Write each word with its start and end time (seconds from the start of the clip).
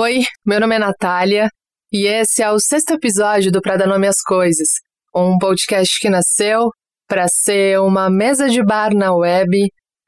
Oi, 0.00 0.20
meu 0.46 0.60
nome 0.60 0.76
é 0.76 0.78
Natália 0.78 1.48
e 1.92 2.06
esse 2.06 2.40
é 2.40 2.48
o 2.52 2.60
sexto 2.60 2.92
episódio 2.92 3.50
do 3.50 3.60
Pra 3.60 3.76
Dar 3.76 3.88
Nome 3.88 4.06
às 4.06 4.22
Coisas, 4.22 4.68
um 5.12 5.36
podcast 5.38 5.98
que 5.98 6.08
nasceu 6.08 6.70
para 7.08 7.26
ser 7.26 7.80
uma 7.80 8.08
mesa 8.08 8.48
de 8.48 8.64
bar 8.64 8.94
na 8.94 9.12
web, 9.12 9.50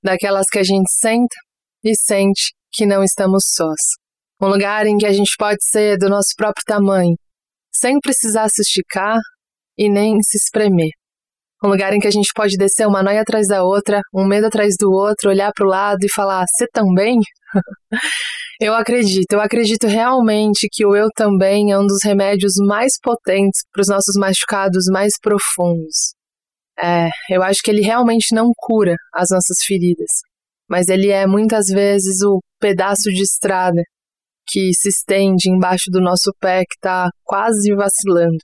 daquelas 0.00 0.46
que 0.48 0.60
a 0.60 0.62
gente 0.62 0.88
senta 0.92 1.34
e 1.82 1.92
sente 1.96 2.52
que 2.72 2.86
não 2.86 3.02
estamos 3.02 3.46
sós. 3.48 3.80
Um 4.40 4.46
lugar 4.46 4.86
em 4.86 4.96
que 4.96 5.06
a 5.06 5.12
gente 5.12 5.34
pode 5.36 5.58
ser 5.64 5.98
do 5.98 6.08
nosso 6.08 6.34
próprio 6.36 6.64
tamanho, 6.64 7.16
sem 7.74 7.98
precisar 7.98 8.48
se 8.48 8.62
esticar 8.62 9.18
e 9.76 9.90
nem 9.90 10.22
se 10.22 10.36
espremer. 10.36 10.90
Um 11.62 11.68
lugar 11.68 11.92
em 11.92 11.98
que 11.98 12.06
a 12.06 12.10
gente 12.10 12.32
pode 12.34 12.56
descer 12.56 12.86
uma 12.86 13.02
noia 13.02 13.20
atrás 13.20 13.46
da 13.46 13.62
outra, 13.62 14.00
um 14.14 14.26
medo 14.26 14.46
atrás 14.46 14.74
do 14.78 14.90
outro, 14.90 15.28
olhar 15.28 15.52
para 15.54 15.66
o 15.66 15.68
lado 15.68 15.98
e 16.02 16.12
falar: 16.12 16.44
Você 16.46 16.66
também? 16.72 17.18
eu 18.60 18.74
acredito, 18.74 19.32
eu 19.32 19.40
acredito 19.40 19.86
realmente 19.86 20.68
que 20.70 20.86
o 20.86 20.96
eu 20.96 21.08
também 21.14 21.70
é 21.70 21.78
um 21.78 21.86
dos 21.86 22.02
remédios 22.02 22.54
mais 22.66 22.92
potentes 23.02 23.62
para 23.72 23.82
os 23.82 23.88
nossos 23.88 24.16
machucados 24.16 24.84
mais 24.90 25.12
profundos. 25.20 26.14
É, 26.78 27.10
eu 27.28 27.42
acho 27.42 27.60
que 27.62 27.70
ele 27.70 27.82
realmente 27.82 28.34
não 28.34 28.52
cura 28.56 28.94
as 29.12 29.28
nossas 29.30 29.58
feridas, 29.66 30.10
mas 30.68 30.88
ele 30.88 31.08
é 31.08 31.26
muitas 31.26 31.66
vezes 31.66 32.22
o 32.22 32.40
pedaço 32.58 33.10
de 33.10 33.22
estrada 33.22 33.82
que 34.48 34.72
se 34.72 34.88
estende 34.88 35.50
embaixo 35.50 35.90
do 35.90 36.00
nosso 36.00 36.32
pé 36.40 36.60
que 36.60 36.76
está 36.76 37.10
quase 37.24 37.74
vacilando. 37.74 38.38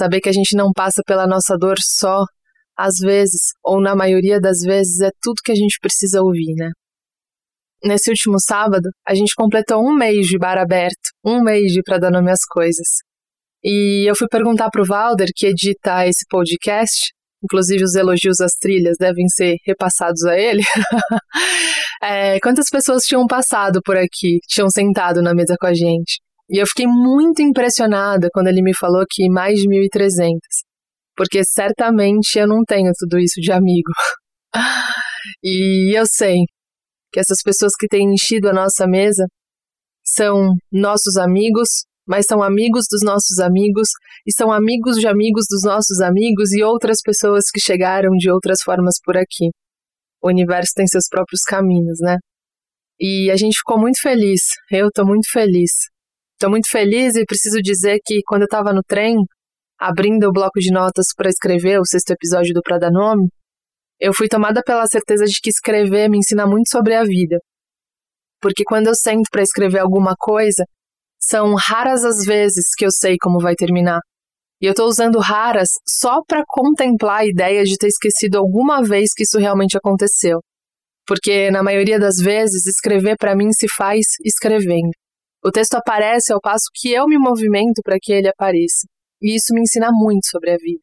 Saber 0.00 0.22
que 0.22 0.30
a 0.30 0.32
gente 0.32 0.56
não 0.56 0.72
passa 0.72 1.02
pela 1.04 1.26
nossa 1.26 1.58
dor 1.58 1.76
só, 1.78 2.24
às 2.74 2.94
vezes, 3.00 3.52
ou 3.62 3.82
na 3.82 3.94
maioria 3.94 4.40
das 4.40 4.60
vezes, 4.60 4.98
é 5.00 5.10
tudo 5.20 5.42
que 5.44 5.52
a 5.52 5.54
gente 5.54 5.78
precisa 5.78 6.22
ouvir, 6.22 6.54
né? 6.54 6.70
Nesse 7.84 8.08
último 8.08 8.40
sábado, 8.40 8.88
a 9.06 9.14
gente 9.14 9.34
completou 9.34 9.86
um 9.86 9.94
mês 9.94 10.26
de 10.26 10.38
bar 10.38 10.56
aberto, 10.56 11.10
um 11.22 11.42
mês 11.42 11.70
de 11.70 11.82
Pra 11.82 11.98
Dar 11.98 12.10
Nome 12.10 12.30
às 12.30 12.46
Coisas. 12.46 12.86
E 13.62 14.08
eu 14.08 14.16
fui 14.16 14.26
perguntar 14.26 14.70
pro 14.70 14.86
Valder, 14.86 15.28
que 15.36 15.48
edita 15.48 16.06
esse 16.06 16.24
podcast, 16.30 17.12
inclusive 17.44 17.84
os 17.84 17.94
elogios 17.94 18.40
às 18.40 18.52
trilhas 18.52 18.96
devem 18.98 19.28
ser 19.28 19.56
repassados 19.66 20.24
a 20.24 20.38
ele, 20.38 20.62
é, 22.02 22.40
quantas 22.40 22.70
pessoas 22.70 23.04
tinham 23.04 23.26
passado 23.26 23.82
por 23.84 23.98
aqui, 23.98 24.38
tinham 24.48 24.70
sentado 24.70 25.20
na 25.20 25.34
mesa 25.34 25.56
com 25.60 25.66
a 25.66 25.74
gente. 25.74 26.22
E 26.50 26.60
eu 26.60 26.66
fiquei 26.66 26.86
muito 26.86 27.40
impressionada 27.42 28.28
quando 28.32 28.48
ele 28.48 28.60
me 28.60 28.76
falou 28.76 29.04
que 29.08 29.30
mais 29.30 29.60
de 29.60 29.68
1.300, 29.68 30.36
porque 31.16 31.44
certamente 31.44 32.36
eu 32.40 32.48
não 32.48 32.64
tenho 32.64 32.90
tudo 32.98 33.20
isso 33.20 33.40
de 33.40 33.52
amigo. 33.52 33.92
E 35.44 35.96
eu 35.96 36.06
sei 36.06 36.38
que 37.12 37.20
essas 37.20 37.42
pessoas 37.42 37.72
que 37.78 37.86
têm 37.86 38.14
enchido 38.14 38.48
a 38.48 38.54
nossa 38.54 38.86
mesa 38.86 39.26
são 40.02 40.54
nossos 40.72 41.18
amigos, 41.18 41.84
mas 42.08 42.24
são 42.26 42.42
amigos 42.42 42.86
dos 42.90 43.02
nossos 43.04 43.38
amigos 43.38 43.88
e 44.26 44.32
são 44.32 44.50
amigos 44.50 44.96
de 44.96 45.06
amigos 45.06 45.44
dos 45.48 45.62
nossos 45.62 46.00
amigos 46.00 46.52
e 46.52 46.62
outras 46.62 47.00
pessoas 47.02 47.50
que 47.52 47.60
chegaram 47.60 48.10
de 48.16 48.30
outras 48.30 48.62
formas 48.62 48.96
por 49.04 49.16
aqui. 49.16 49.50
O 50.22 50.28
universo 50.28 50.72
tem 50.74 50.86
seus 50.86 51.06
próprios 51.06 51.42
caminhos, 51.42 51.98
né? 52.00 52.16
E 52.98 53.30
a 53.30 53.36
gente 53.36 53.58
ficou 53.58 53.78
muito 53.78 54.00
feliz. 54.00 54.40
Eu 54.72 54.88
estou 54.88 55.06
muito 55.06 55.30
feliz 55.30 55.70
Estou 56.40 56.48
muito 56.48 56.70
feliz 56.70 57.16
e 57.16 57.26
preciso 57.26 57.60
dizer 57.60 57.98
que 58.02 58.22
quando 58.24 58.40
eu 58.40 58.46
estava 58.46 58.72
no 58.72 58.80
trem, 58.82 59.14
abrindo 59.78 60.26
o 60.26 60.32
bloco 60.32 60.58
de 60.58 60.72
notas 60.72 61.08
para 61.14 61.28
escrever 61.28 61.78
o 61.78 61.84
sexto 61.84 62.12
episódio 62.12 62.54
do 62.54 62.62
Prada 62.62 62.90
Nome, 62.90 63.28
eu 64.00 64.14
fui 64.14 64.26
tomada 64.26 64.62
pela 64.64 64.86
certeza 64.86 65.26
de 65.26 65.38
que 65.38 65.50
escrever 65.50 66.08
me 66.08 66.16
ensina 66.16 66.46
muito 66.46 66.70
sobre 66.70 66.94
a 66.94 67.04
vida. 67.04 67.36
Porque 68.40 68.64
quando 68.64 68.86
eu 68.86 68.94
sento 68.94 69.28
para 69.30 69.42
escrever 69.42 69.80
alguma 69.80 70.14
coisa, 70.18 70.64
são 71.22 71.54
raras 71.54 72.06
as 72.06 72.24
vezes 72.24 72.68
que 72.74 72.86
eu 72.86 72.90
sei 72.90 73.18
como 73.20 73.38
vai 73.38 73.54
terminar. 73.54 74.00
E 74.62 74.64
eu 74.64 74.70
estou 74.70 74.88
usando 74.88 75.18
raras 75.18 75.68
só 75.86 76.22
para 76.26 76.42
contemplar 76.48 77.20
a 77.20 77.26
ideia 77.26 77.64
de 77.64 77.76
ter 77.76 77.88
esquecido 77.88 78.38
alguma 78.38 78.82
vez 78.82 79.10
que 79.14 79.24
isso 79.24 79.38
realmente 79.38 79.76
aconteceu. 79.76 80.38
Porque 81.06 81.50
na 81.50 81.62
maioria 81.62 81.98
das 81.98 82.16
vezes 82.16 82.64
escrever 82.64 83.16
para 83.18 83.36
mim 83.36 83.52
se 83.52 83.66
faz 83.68 84.06
escrevendo. 84.24 84.99
O 85.42 85.50
texto 85.50 85.74
aparece 85.74 86.32
ao 86.32 86.40
passo 86.40 86.66
que 86.74 86.92
eu 86.92 87.06
me 87.06 87.18
movimento 87.18 87.80
para 87.82 87.96
que 88.00 88.12
ele 88.12 88.28
apareça. 88.28 88.86
E 89.22 89.36
isso 89.36 89.54
me 89.54 89.62
ensina 89.62 89.88
muito 89.90 90.26
sobre 90.28 90.50
a 90.50 90.56
vida. 90.56 90.82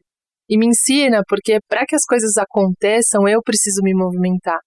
E 0.50 0.58
me 0.58 0.68
ensina 0.68 1.22
porque, 1.28 1.60
para 1.68 1.86
que 1.86 1.96
as 1.96 2.04
coisas 2.06 2.38
aconteçam, 2.38 3.28
eu 3.28 3.42
preciso 3.44 3.82
me 3.84 3.94
movimentar. 3.94 4.60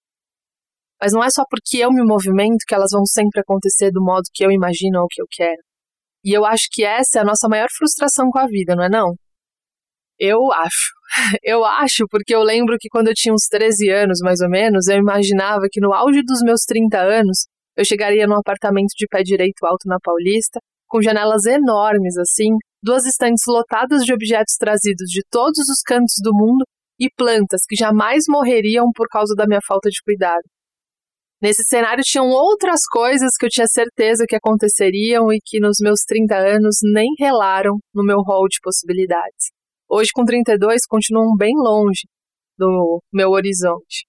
Mas 1.01 1.11
não 1.11 1.23
é 1.23 1.29
só 1.29 1.43
porque 1.49 1.77
eu 1.77 1.91
me 1.91 2.03
movimento 2.03 2.63
que 2.67 2.75
elas 2.75 2.91
vão 2.91 3.05
sempre 3.05 3.41
acontecer 3.41 3.91
do 3.91 4.01
modo 4.01 4.23
que 4.33 4.45
eu 4.45 4.51
imagino 4.51 5.01
ou 5.01 5.07
que 5.09 5.21
eu 5.21 5.25
quero. 5.29 5.61
E 6.23 6.31
eu 6.31 6.45
acho 6.45 6.67
que 6.71 6.85
essa 6.85 7.17
é 7.17 7.21
a 7.21 7.25
nossa 7.25 7.49
maior 7.49 7.67
frustração 7.75 8.29
com 8.29 8.37
a 8.37 8.45
vida, 8.45 8.75
não 8.75 8.83
é 8.83 8.89
não? 8.89 9.15
Eu 10.19 10.51
acho. 10.51 10.93
Eu 11.43 11.65
acho 11.65 12.05
porque 12.09 12.33
eu 12.33 12.41
lembro 12.41 12.77
que 12.79 12.87
quando 12.87 13.07
eu 13.09 13.13
tinha 13.13 13.33
uns 13.33 13.47
13 13.49 13.89
anos, 13.89 14.19
mais 14.21 14.39
ou 14.39 14.49
menos, 14.49 14.87
eu 14.87 14.97
imaginava 14.97 15.63
que 15.69 15.81
no 15.81 15.91
auge 15.93 16.21
dos 16.23 16.39
meus 16.41 16.61
30 16.61 17.01
anos 17.01 17.47
eu 17.77 17.85
chegaria 17.85 18.27
num 18.27 18.37
apartamento 18.37 18.91
de 18.95 19.07
pé 19.07 19.23
direito 19.23 19.65
alto 19.65 19.87
na 19.87 19.97
Paulista, 20.01 20.59
com 20.87 21.01
janelas 21.01 21.45
enormes 21.45 22.17
assim, 22.17 22.57
duas 22.83 23.05
estantes 23.05 23.43
lotadas 23.47 24.03
de 24.03 24.13
objetos 24.13 24.55
trazidos 24.59 25.09
de 25.09 25.21
todos 25.29 25.69
os 25.69 25.81
cantos 25.85 26.15
do 26.21 26.33
mundo 26.33 26.65
e 26.99 27.09
plantas 27.15 27.61
que 27.67 27.75
jamais 27.75 28.25
morreriam 28.27 28.91
por 28.93 29.07
causa 29.07 29.33
da 29.35 29.47
minha 29.47 29.61
falta 29.65 29.89
de 29.89 30.01
cuidado. 30.03 30.43
Nesse 31.41 31.63
cenário 31.63 32.03
tinham 32.03 32.29
outras 32.29 32.81
coisas 32.91 33.31
que 33.39 33.45
eu 33.47 33.49
tinha 33.49 33.65
certeza 33.67 34.25
que 34.27 34.35
aconteceriam 34.35 35.33
e 35.33 35.39
que 35.43 35.59
nos 35.59 35.77
meus 35.81 36.01
30 36.05 36.35
anos 36.35 36.75
nem 36.93 37.07
relaram 37.17 37.79
no 37.95 38.03
meu 38.03 38.21
rol 38.21 38.47
de 38.47 38.59
possibilidades. 38.61 39.49
Hoje, 39.89 40.09
com 40.13 40.23
32, 40.23 40.81
continuam 40.87 41.35
bem 41.35 41.53
longe 41.57 42.07
do 42.57 43.01
meu 43.11 43.31
horizonte. 43.31 44.05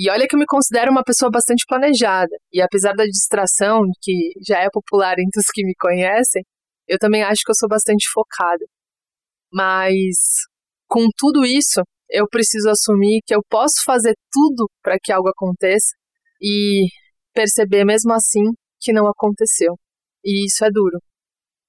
E 0.00 0.08
olha 0.08 0.28
que 0.28 0.36
eu 0.36 0.38
me 0.38 0.46
considero 0.46 0.92
uma 0.92 1.02
pessoa 1.02 1.28
bastante 1.28 1.64
planejada. 1.66 2.30
E 2.52 2.62
apesar 2.62 2.92
da 2.94 3.04
distração, 3.04 3.82
que 4.00 4.30
já 4.46 4.60
é 4.60 4.68
popular 4.72 5.18
entre 5.18 5.40
os 5.40 5.46
que 5.52 5.64
me 5.64 5.74
conhecem, 5.74 6.44
eu 6.86 6.98
também 6.98 7.24
acho 7.24 7.42
que 7.44 7.50
eu 7.50 7.56
sou 7.56 7.68
bastante 7.68 8.08
focada. 8.12 8.64
Mas 9.52 10.14
com 10.86 11.08
tudo 11.16 11.44
isso, 11.44 11.82
eu 12.08 12.28
preciso 12.28 12.70
assumir 12.70 13.22
que 13.26 13.34
eu 13.34 13.42
posso 13.50 13.82
fazer 13.84 14.14
tudo 14.30 14.70
para 14.80 14.98
que 15.02 15.10
algo 15.12 15.28
aconteça 15.30 15.96
e 16.40 16.86
perceber 17.34 17.84
mesmo 17.84 18.12
assim 18.12 18.44
que 18.80 18.92
não 18.92 19.08
aconteceu. 19.08 19.74
E 20.24 20.46
isso 20.46 20.64
é 20.64 20.70
duro. 20.70 20.98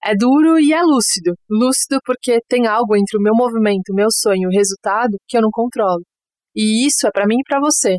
É 0.04 0.16
duro 0.16 0.60
e 0.60 0.72
é 0.72 0.84
lúcido. 0.84 1.34
Lúcido 1.50 2.00
porque 2.06 2.40
tem 2.48 2.68
algo 2.68 2.96
entre 2.96 3.18
o 3.18 3.22
meu 3.22 3.34
movimento, 3.34 3.90
o 3.92 3.96
meu 3.96 4.10
sonho 4.12 4.50
o 4.50 4.52
resultado 4.52 5.18
que 5.28 5.36
eu 5.36 5.42
não 5.42 5.50
controlo. 5.52 6.04
E 6.56 6.86
isso 6.86 7.08
é 7.08 7.12
para 7.12 7.26
mim 7.26 7.40
e 7.40 7.44
para 7.44 7.60
você. 7.60 7.98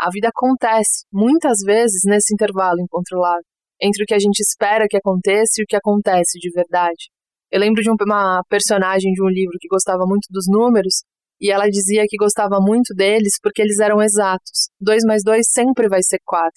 A 0.00 0.08
vida 0.10 0.28
acontece, 0.28 1.04
muitas 1.12 1.58
vezes, 1.62 2.00
nesse 2.06 2.32
intervalo 2.32 2.80
incontrolável, 2.80 3.44
entre 3.78 4.02
o 4.02 4.06
que 4.06 4.14
a 4.14 4.18
gente 4.18 4.40
espera 4.40 4.86
que 4.88 4.96
aconteça 4.96 5.60
e 5.60 5.62
o 5.62 5.66
que 5.68 5.76
acontece 5.76 6.38
de 6.38 6.50
verdade. 6.50 7.10
Eu 7.52 7.60
lembro 7.60 7.82
de 7.82 7.90
uma 7.90 8.42
personagem 8.48 9.12
de 9.12 9.22
um 9.22 9.28
livro 9.28 9.58
que 9.60 9.68
gostava 9.68 10.06
muito 10.06 10.26
dos 10.30 10.46
números, 10.48 11.02
e 11.38 11.50
ela 11.50 11.68
dizia 11.68 12.06
que 12.08 12.16
gostava 12.16 12.58
muito 12.62 12.94
deles 12.94 13.34
porque 13.42 13.60
eles 13.60 13.78
eram 13.78 14.00
exatos. 14.00 14.70
2 14.80 15.02
mais 15.04 15.22
2 15.22 15.44
sempre 15.46 15.86
vai 15.86 16.02
ser 16.02 16.18
4. 16.24 16.50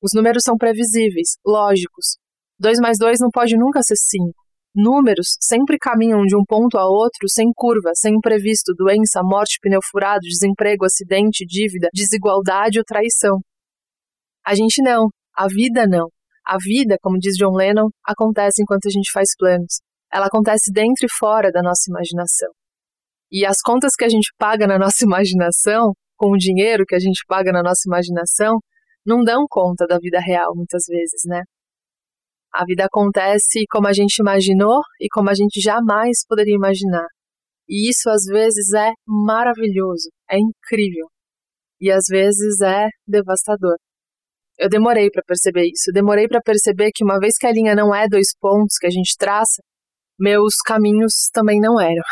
Os 0.00 0.12
números 0.14 0.44
são 0.44 0.56
previsíveis, 0.56 1.36
lógicos. 1.44 2.18
2 2.60 2.78
mais 2.78 2.96
2 2.96 3.18
não 3.18 3.30
pode 3.30 3.56
nunca 3.56 3.82
ser 3.82 3.96
5. 3.96 4.32
Números 4.74 5.36
sempre 5.40 5.78
caminham 5.78 6.24
de 6.24 6.36
um 6.36 6.44
ponto 6.44 6.76
a 6.76 6.84
outro 6.84 7.28
sem 7.28 7.52
curva, 7.54 7.90
sem 7.94 8.14
imprevisto, 8.16 8.74
doença, 8.74 9.20
morte, 9.22 9.58
pneu 9.62 9.78
furado, 9.88 10.22
desemprego, 10.22 10.84
acidente, 10.84 11.46
dívida, 11.46 11.88
desigualdade 11.94 12.78
ou 12.78 12.84
traição. 12.84 13.38
A 14.44 14.54
gente 14.54 14.82
não, 14.82 15.08
a 15.36 15.46
vida 15.46 15.86
não. 15.86 16.08
A 16.44 16.58
vida, 16.58 16.96
como 17.00 17.18
diz 17.18 17.36
John 17.36 17.54
Lennon, 17.54 17.88
acontece 18.04 18.62
enquanto 18.62 18.86
a 18.86 18.90
gente 18.90 19.10
faz 19.12 19.30
planos. 19.38 19.80
Ela 20.12 20.26
acontece 20.26 20.70
dentro 20.72 21.06
e 21.06 21.14
fora 21.18 21.50
da 21.50 21.62
nossa 21.62 21.84
imaginação. 21.88 22.50
E 23.32 23.46
as 23.46 23.60
contas 23.60 23.94
que 23.96 24.04
a 24.04 24.08
gente 24.08 24.32
paga 24.36 24.66
na 24.66 24.78
nossa 24.78 25.02
imaginação, 25.06 25.92
com 26.16 26.32
o 26.32 26.36
dinheiro 26.36 26.84
que 26.86 26.94
a 26.94 26.98
gente 26.98 27.24
paga 27.26 27.50
na 27.52 27.62
nossa 27.62 27.82
imaginação, 27.86 28.58
não 29.06 29.22
dão 29.22 29.44
conta 29.48 29.86
da 29.86 29.98
vida 29.98 30.20
real 30.20 30.54
muitas 30.54 30.84
vezes, 30.86 31.22
né? 31.26 31.42
A 32.54 32.64
vida 32.64 32.84
acontece 32.84 33.64
como 33.68 33.88
a 33.88 33.92
gente 33.92 34.18
imaginou 34.20 34.80
e 35.00 35.08
como 35.08 35.28
a 35.28 35.34
gente 35.34 35.60
jamais 35.60 36.18
poderia 36.28 36.54
imaginar. 36.54 37.06
E 37.68 37.90
isso 37.90 38.08
às 38.08 38.22
vezes 38.26 38.72
é 38.72 38.92
maravilhoso, 39.04 40.08
é 40.30 40.38
incrível. 40.38 41.08
E 41.80 41.90
às 41.90 42.04
vezes 42.08 42.60
é 42.60 42.86
devastador. 43.08 43.76
Eu 44.56 44.68
demorei 44.68 45.10
para 45.10 45.24
perceber 45.26 45.66
isso. 45.66 45.90
Eu 45.90 45.94
demorei 45.94 46.28
para 46.28 46.40
perceber 46.40 46.90
que 46.94 47.02
uma 47.02 47.18
vez 47.18 47.36
que 47.36 47.46
a 47.46 47.52
linha 47.52 47.74
não 47.74 47.92
é 47.92 48.06
dois 48.08 48.28
pontos 48.40 48.76
que 48.78 48.86
a 48.86 48.90
gente 48.90 49.16
traça, 49.18 49.60
meus 50.16 50.54
caminhos 50.64 51.28
também 51.32 51.60
não 51.60 51.80
eram. 51.80 52.04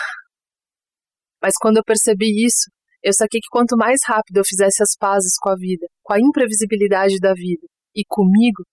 Mas 1.40 1.54
quando 1.56 1.76
eu 1.76 1.84
percebi 1.84 2.44
isso, 2.44 2.68
eu 3.00 3.12
saquei 3.12 3.40
que 3.40 3.48
quanto 3.48 3.76
mais 3.76 4.00
rápido 4.04 4.38
eu 4.38 4.44
fizesse 4.44 4.82
as 4.82 4.96
pazes 4.98 5.34
com 5.40 5.50
a 5.50 5.56
vida, 5.56 5.86
com 6.02 6.14
a 6.14 6.20
imprevisibilidade 6.20 7.18
da 7.20 7.32
vida 7.32 7.66
e 7.94 8.02
comigo, 8.08 8.64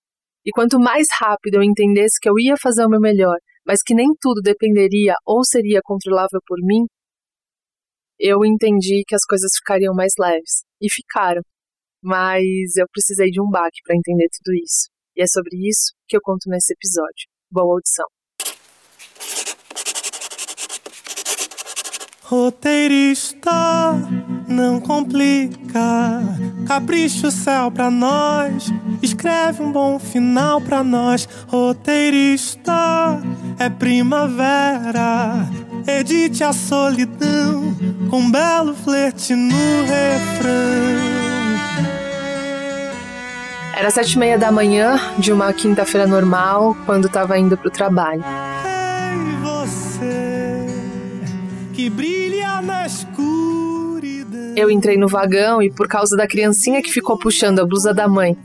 E 0.46 0.52
quanto 0.52 0.80
mais 0.80 1.08
rápido 1.20 1.56
eu 1.56 1.64
entendesse 1.64 2.20
que 2.22 2.30
eu 2.30 2.40
ia 2.40 2.56
fazer 2.62 2.86
o 2.86 2.90
meu 2.90 3.00
melhor, 3.00 3.38
mas 3.66 3.82
que 3.84 3.94
nem 3.94 4.08
tudo 4.20 4.42
dependeria 4.42 5.14
ou 5.26 5.44
seria 5.44 5.82
controlável 5.84 6.40
por 6.48 6.58
mim, 6.62 6.86
eu 8.20 8.44
entendi 8.46 9.04
que 9.08 9.16
as 9.16 9.24
coisas 9.24 9.52
ficariam 9.56 9.94
mais 9.94 10.12
leves. 10.20 10.64
E 10.82 10.90
ficaram. 10.90 11.42
Mas 12.02 12.76
eu 12.78 12.86
precisei 12.92 13.30
de 13.30 13.42
um 13.42 13.50
baque 13.50 13.80
para 13.84 13.96
entender 13.96 14.28
tudo 14.30 14.56
isso. 14.56 14.90
E 15.16 15.22
é 15.22 15.26
sobre 15.28 15.56
isso 15.68 15.94
que 16.08 16.16
eu 16.16 16.22
conto 16.24 16.50
nesse 16.50 16.74
episódio. 16.74 17.28
Boa 17.52 17.76
audição. 17.76 18.06
Roteirista, 22.24 23.50
não 24.50 24.80
complica. 24.80 26.22
Capricha 26.68 27.28
o 27.28 27.32
céu 27.32 27.72
pra 27.72 27.90
nós. 27.90 28.74
Escreve 29.02 29.62
um 29.62 29.72
bom 29.72 30.00
final 30.00 30.60
pra 30.60 30.84
nós. 30.84 31.28
Roteirista, 31.48 33.22
é 33.58 33.70
primavera. 33.70 35.48
Edite 35.88 36.44
a 36.44 36.52
solidão 36.52 37.74
com 38.10 38.20
um 38.20 38.32
belo 38.32 38.76
flerte 38.76 39.34
no 39.36 39.82
refrão. 39.84 41.00
Era 43.76 43.90
sete 43.90 44.14
e 44.14 44.20
meia 44.20 44.38
da 44.38 44.52
manhã 44.52 45.00
de 45.18 45.32
uma 45.32 45.54
quinta-feira 45.54 46.06
normal, 46.06 46.76
quando 46.86 47.08
estava 47.08 47.40
indo 47.40 47.58
pro 47.58 47.70
trabalho. 47.70 48.24
Ei, 48.66 49.36
você 49.42 50.68
que 51.72 51.90
brilha. 51.90 52.19
Eu 54.60 54.70
entrei 54.70 54.98
no 54.98 55.08
vagão 55.08 55.62
e, 55.62 55.72
por 55.72 55.88
causa 55.88 56.18
da 56.18 56.28
criancinha 56.28 56.82
que 56.82 56.92
ficou 56.92 57.18
puxando 57.18 57.60
a 57.60 57.66
blusa 57.66 57.94
da 57.94 58.10
mãe, 58.10 58.38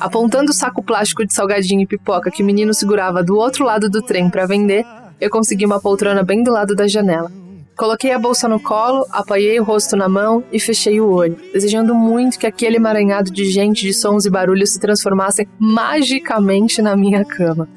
apontando 0.00 0.50
o 0.50 0.54
saco 0.54 0.82
plástico 0.82 1.26
de 1.26 1.34
salgadinho 1.34 1.82
e 1.82 1.86
pipoca 1.86 2.30
que 2.30 2.42
o 2.42 2.46
menino 2.46 2.72
segurava 2.72 3.22
do 3.22 3.36
outro 3.36 3.66
lado 3.66 3.90
do 3.90 4.00
trem 4.00 4.30
para 4.30 4.46
vender, 4.46 4.86
eu 5.20 5.28
consegui 5.28 5.66
uma 5.66 5.78
poltrona 5.78 6.22
bem 6.22 6.42
do 6.42 6.50
lado 6.50 6.74
da 6.74 6.88
janela. 6.88 7.30
Coloquei 7.76 8.12
a 8.12 8.18
bolsa 8.18 8.48
no 8.48 8.58
colo, 8.58 9.04
apoiei 9.10 9.60
o 9.60 9.62
rosto 9.62 9.94
na 9.94 10.08
mão 10.08 10.42
e 10.50 10.58
fechei 10.58 11.02
o 11.02 11.10
olho, 11.10 11.36
desejando 11.52 11.94
muito 11.94 12.38
que 12.38 12.46
aquele 12.46 12.76
emaranhado 12.76 13.30
de 13.30 13.44
gente, 13.44 13.82
de 13.82 13.92
sons 13.92 14.24
e 14.24 14.30
barulhos 14.30 14.70
se 14.70 14.80
transformassem 14.80 15.46
magicamente 15.58 16.80
na 16.80 16.96
minha 16.96 17.26
cama. 17.26 17.68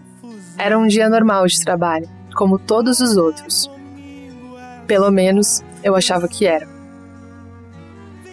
Era 0.57 0.79
um 0.79 0.87
dia 0.87 1.09
normal 1.09 1.45
de 1.45 1.59
trabalho, 1.59 2.07
como 2.33 2.57
todos 2.57 3.01
os 3.01 3.17
outros. 3.17 3.69
Pelo 4.87 5.11
menos 5.11 5.61
eu 5.83 5.93
achava 5.93 6.29
que 6.29 6.45
era. 6.45 6.70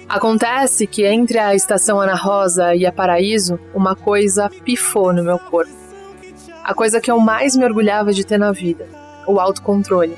Acontece 0.09 0.87
que 0.87 1.05
entre 1.05 1.39
a 1.39 1.55
estação 1.55 2.01
Ana 2.01 2.15
Rosa 2.15 2.75
e 2.75 2.87
a 2.87 2.93
Paraíso, 2.93 3.61
uma 3.75 3.95
coisa 3.95 4.49
pifou 4.65 5.13
no 5.13 5.23
meu 5.23 5.39
corpo. 5.39 5.71
A 6.65 6.73
coisa 6.73 6.99
que 6.99 7.11
eu 7.11 7.21
mais 7.21 7.55
me 7.55 7.65
orgulhava 7.65 8.11
de 8.11 8.25
ter 8.25 8.39
na 8.39 8.51
vida: 8.51 8.89
o 9.27 9.39
autocontrole. 9.39 10.17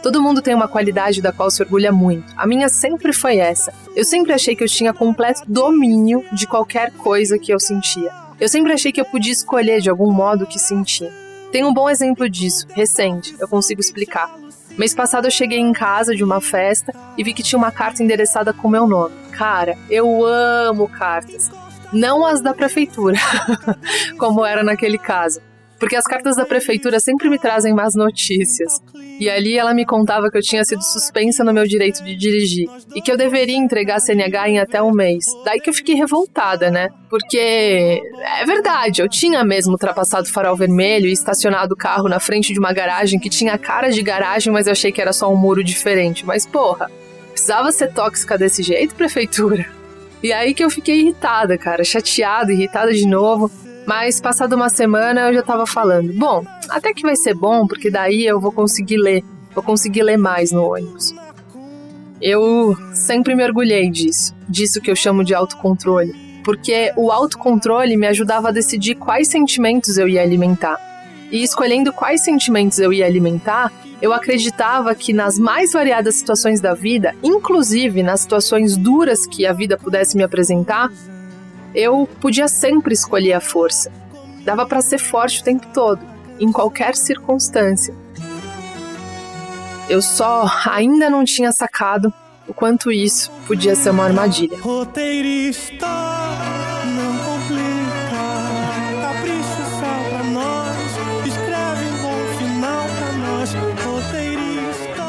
Todo 0.00 0.22
mundo 0.22 0.42
tem 0.42 0.54
uma 0.54 0.68
qualidade 0.68 1.20
da 1.20 1.32
qual 1.32 1.50
se 1.50 1.60
orgulha 1.60 1.90
muito. 1.90 2.32
A 2.36 2.46
minha 2.46 2.68
sempre 2.68 3.12
foi 3.12 3.38
essa. 3.38 3.72
Eu 3.96 4.04
sempre 4.04 4.32
achei 4.32 4.54
que 4.54 4.62
eu 4.62 4.68
tinha 4.68 4.92
completo 4.92 5.42
domínio 5.46 6.24
de 6.32 6.46
qualquer 6.46 6.92
coisa 6.92 7.36
que 7.36 7.52
eu 7.52 7.58
sentia. 7.58 8.12
Eu 8.40 8.48
sempre 8.48 8.72
achei 8.72 8.92
que 8.92 9.00
eu 9.00 9.04
podia 9.04 9.32
escolher 9.32 9.80
de 9.80 9.90
algum 9.90 10.10
modo 10.12 10.44
o 10.44 10.46
que 10.46 10.58
sentia. 10.58 11.12
Tem 11.50 11.64
um 11.64 11.74
bom 11.74 11.90
exemplo 11.90 12.28
disso, 12.28 12.66
recente, 12.72 13.36
eu 13.38 13.46
consigo 13.46 13.80
explicar. 13.80 14.41
Mês 14.76 14.94
passado 14.94 15.26
eu 15.26 15.30
cheguei 15.30 15.58
em 15.58 15.72
casa 15.72 16.14
de 16.14 16.24
uma 16.24 16.40
festa 16.40 16.92
e 17.16 17.22
vi 17.22 17.34
que 17.34 17.42
tinha 17.42 17.58
uma 17.58 17.70
carta 17.70 18.02
endereçada 18.02 18.52
com 18.52 18.68
meu 18.68 18.86
nome. 18.86 19.14
Cara, 19.32 19.76
eu 19.90 20.24
amo 20.24 20.88
cartas. 20.88 21.50
Não 21.92 22.24
as 22.24 22.40
da 22.40 22.54
prefeitura, 22.54 23.18
como 24.18 24.44
era 24.44 24.62
naquele 24.62 24.98
caso. 24.98 25.40
Porque 25.78 25.96
as 25.96 26.06
cartas 26.06 26.36
da 26.36 26.46
prefeitura 26.46 27.00
sempre 27.00 27.28
me 27.28 27.38
trazem 27.38 27.74
más 27.74 27.94
notícias. 27.94 28.80
E 29.22 29.30
ali 29.30 29.56
ela 29.56 29.72
me 29.72 29.86
contava 29.86 30.28
que 30.32 30.36
eu 30.36 30.42
tinha 30.42 30.64
sido 30.64 30.82
suspensa 30.82 31.44
no 31.44 31.54
meu 31.54 31.64
direito 31.64 32.02
de 32.02 32.16
dirigir 32.16 32.68
e 32.92 33.00
que 33.00 33.08
eu 33.08 33.16
deveria 33.16 33.56
entregar 33.56 33.98
a 33.98 34.00
CNH 34.00 34.48
em 34.48 34.58
até 34.58 34.82
um 34.82 34.90
mês. 34.90 35.24
Daí 35.44 35.60
que 35.60 35.70
eu 35.70 35.74
fiquei 35.74 35.94
revoltada, 35.94 36.72
né? 36.72 36.88
Porque 37.08 38.02
é 38.40 38.44
verdade, 38.44 39.00
eu 39.00 39.08
tinha 39.08 39.44
mesmo 39.44 39.74
ultrapassado 39.74 40.26
o 40.26 40.32
farol 40.32 40.56
vermelho 40.56 41.06
e 41.06 41.12
estacionado 41.12 41.74
o 41.74 41.76
carro 41.76 42.08
na 42.08 42.18
frente 42.18 42.52
de 42.52 42.58
uma 42.58 42.72
garagem 42.72 43.20
que 43.20 43.30
tinha 43.30 43.56
cara 43.56 43.90
de 43.90 44.02
garagem, 44.02 44.52
mas 44.52 44.66
eu 44.66 44.72
achei 44.72 44.90
que 44.90 45.00
era 45.00 45.12
só 45.12 45.32
um 45.32 45.36
muro 45.36 45.62
diferente. 45.62 46.26
Mas 46.26 46.44
porra, 46.44 46.90
precisava 47.30 47.70
ser 47.70 47.92
tóxica 47.92 48.36
desse 48.36 48.60
jeito, 48.60 48.96
prefeitura? 48.96 49.64
E 50.20 50.32
aí 50.32 50.52
que 50.52 50.64
eu 50.64 50.70
fiquei 50.70 50.98
irritada, 50.98 51.56
cara, 51.56 51.84
chateada, 51.84 52.52
irritada 52.52 52.92
de 52.92 53.06
novo. 53.06 53.48
Mas 53.86 54.20
passada 54.20 54.54
uma 54.54 54.68
semana 54.68 55.28
eu 55.28 55.34
já 55.34 55.42
tava 55.42 55.66
falando, 55.66 56.12
bom, 56.12 56.44
até 56.68 56.94
que 56.94 57.02
vai 57.02 57.16
ser 57.16 57.34
bom, 57.34 57.66
porque 57.66 57.90
daí 57.90 58.24
eu 58.24 58.40
vou 58.40 58.52
conseguir 58.52 58.96
ler, 58.96 59.24
vou 59.54 59.62
conseguir 59.62 60.02
ler 60.02 60.16
mais 60.16 60.52
no 60.52 60.72
ônibus. 60.72 61.14
Eu 62.20 62.76
sempre 62.94 63.34
me 63.34 63.42
orgulhei 63.42 63.90
disso, 63.90 64.34
disso 64.48 64.80
que 64.80 64.90
eu 64.90 64.94
chamo 64.94 65.24
de 65.24 65.34
autocontrole, 65.34 66.14
porque 66.44 66.92
o 66.96 67.10
autocontrole 67.10 67.96
me 67.96 68.06
ajudava 68.06 68.48
a 68.48 68.52
decidir 68.52 68.94
quais 68.94 69.28
sentimentos 69.28 69.98
eu 69.98 70.08
ia 70.08 70.22
alimentar. 70.22 70.78
E 71.32 71.42
escolhendo 71.42 71.92
quais 71.92 72.20
sentimentos 72.20 72.78
eu 72.78 72.92
ia 72.92 73.06
alimentar, 73.06 73.72
eu 74.00 74.12
acreditava 74.12 74.94
que 74.94 75.12
nas 75.12 75.38
mais 75.38 75.72
variadas 75.72 76.16
situações 76.16 76.60
da 76.60 76.74
vida, 76.74 77.14
inclusive 77.22 78.02
nas 78.02 78.20
situações 78.20 78.76
duras 78.76 79.26
que 79.26 79.46
a 79.46 79.52
vida 79.52 79.76
pudesse 79.76 80.16
me 80.16 80.22
apresentar, 80.22 80.90
eu 81.74 82.08
podia 82.20 82.48
sempre 82.48 82.94
escolher 82.94 83.34
a 83.34 83.40
força. 83.40 83.90
Dava 84.44 84.66
para 84.66 84.82
ser 84.82 84.98
forte 84.98 85.40
o 85.40 85.44
tempo 85.44 85.66
todo, 85.72 86.00
em 86.38 86.50
qualquer 86.50 86.96
circunstância. 86.96 87.94
Eu 89.88 90.00
só 90.00 90.50
ainda 90.70 91.10
não 91.10 91.24
tinha 91.24 91.52
sacado 91.52 92.12
o 92.46 92.54
quanto 92.54 92.90
isso 92.90 93.30
podia 93.46 93.74
ser 93.74 93.90
uma 93.90 94.04
armadilha. 94.04 94.58
Roteirista, 94.60 95.86
não 96.86 97.18
complica. 97.18 98.22
Capricha 99.00 99.64
só 99.80 100.08
pra 100.08 100.22
nós. 100.24 101.26
Escreve 101.26 101.84
um 101.86 102.02
bom 102.02 102.20
final 102.38 102.86
pra 102.86 103.12
nós. 103.12 103.54
Roteirista. 103.84 105.02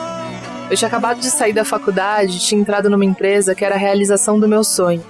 Eu 0.70 0.78
tinha 0.78 0.88
acabado 0.88 1.20
de 1.20 1.30
sair 1.30 1.54
da 1.54 1.66
faculdade, 1.66 2.40
tinha 2.40 2.60
entrado 2.60 2.90
numa 2.90 3.06
empresa 3.06 3.56
que 3.56 3.64
era 3.64 3.76
a 3.76 3.80
realização 3.80 4.40
do 4.40 4.48
meu 4.48 4.64
sonho. 4.64 5.04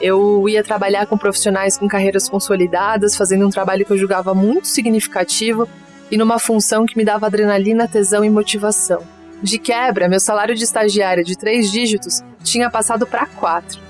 Eu 0.00 0.48
ia 0.48 0.62
trabalhar 0.62 1.06
com 1.06 1.18
profissionais 1.18 1.76
com 1.76 1.88
carreiras 1.88 2.28
consolidadas, 2.28 3.16
fazendo 3.16 3.46
um 3.46 3.50
trabalho 3.50 3.84
que 3.84 3.92
eu 3.92 3.98
julgava 3.98 4.34
muito 4.34 4.68
significativo 4.68 5.68
e 6.10 6.16
numa 6.16 6.38
função 6.38 6.86
que 6.86 6.96
me 6.96 7.04
dava 7.04 7.26
adrenalina, 7.26 7.88
tesão 7.88 8.24
e 8.24 8.30
motivação. 8.30 9.02
De 9.42 9.58
quebra, 9.58 10.08
meu 10.08 10.20
salário 10.20 10.54
de 10.54 10.64
estagiária 10.64 11.22
de 11.22 11.36
três 11.36 11.70
dígitos 11.70 12.22
tinha 12.42 12.70
passado 12.70 13.06
para 13.06 13.26
quatro. 13.26 13.80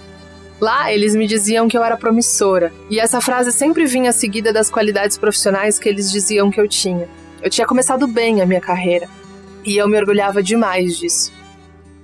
Lá, 0.61 0.93
eles 0.93 1.15
me 1.15 1.27
diziam 1.27 1.69
que 1.69 1.79
eu 1.79 1.85
era 1.85 1.97
promissora, 1.97 2.73
e 2.91 2.99
essa 2.99 3.21
frase 3.21 3.53
sempre 3.53 3.87
vinha 3.87 4.13
seguida 4.13 4.53
das 4.53 4.69
qualidades 4.69 5.17
profissionais 5.17 5.79
que 5.79 5.89
eles 5.89 6.11
diziam 6.11 6.51
que 6.51 6.61
eu 6.61 6.67
tinha. 6.67 7.09
Eu 7.41 7.49
tinha 7.49 7.67
começado 7.67 8.09
bem 8.09 8.43
a 8.43 8.47
minha 8.47 8.61
carreira, 8.61 9.09
e 9.65 9.77
eu 9.77 9.87
me 9.87 9.97
orgulhava 9.97 10.43
demais 10.43 10.99
disso. 10.99 11.33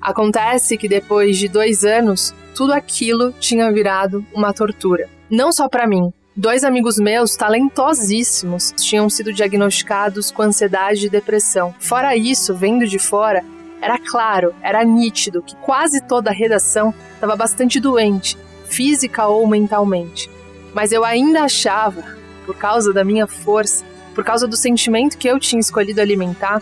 Acontece 0.05 0.77
que 0.77 0.87
depois 0.87 1.39
de 1.39 1.49
dois 1.49 1.83
anos, 1.83 2.35
tudo 2.55 2.75
aquilo 2.75 3.33
tinha 3.41 3.73
virado 3.73 4.23
uma 4.35 4.53
tortura. 4.53 5.09
Não 5.31 5.51
só 5.51 5.67
para 5.67 5.87
mim. 5.87 6.13
Dois 6.37 6.63
amigos 6.63 6.99
meus, 6.99 7.37
talentosíssimos, 7.37 8.75
tinham 8.77 9.09
sido 9.09 9.33
diagnosticados 9.33 10.31
com 10.31 10.43
ansiedade 10.43 11.07
e 11.07 11.09
depressão. 11.09 11.75
Fora 11.79 12.15
isso, 12.15 12.55
vendo 12.55 12.87
de 12.87 12.99
fora, 12.99 13.43
era 13.81 13.99
claro, 13.99 14.55
era 14.61 14.85
nítido 14.85 15.41
que 15.41 15.57
quase 15.57 16.03
toda 16.03 16.29
a 16.29 16.35
redação 16.35 16.93
estava 17.15 17.35
bastante 17.35 17.81
doente, 17.81 18.37
física 18.67 19.27
ou 19.27 19.47
mentalmente. 19.47 20.31
Mas 20.75 20.93
eu 20.93 21.03
ainda 21.03 21.45
achava, 21.45 22.05
por 22.45 22.57
causa 22.57 22.93
da 22.93 23.05
minha 23.05 23.27
força, 23.27 23.83
por 24.15 24.23
causa 24.23 24.47
do 24.47 24.57
sentimento 24.57 25.17
que 25.17 25.29
eu 25.29 25.41
tinha 25.41 25.61
escolhido 25.61 26.01
alimentar, 26.01 26.61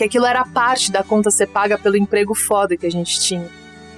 que 0.00 0.04
aquilo 0.04 0.24
era 0.24 0.46
parte 0.46 0.90
da 0.90 1.02
conta 1.02 1.30
ser 1.30 1.46
paga 1.46 1.76
pelo 1.76 1.94
emprego 1.94 2.34
foda 2.34 2.74
que 2.74 2.86
a 2.86 2.90
gente 2.90 3.20
tinha. 3.20 3.46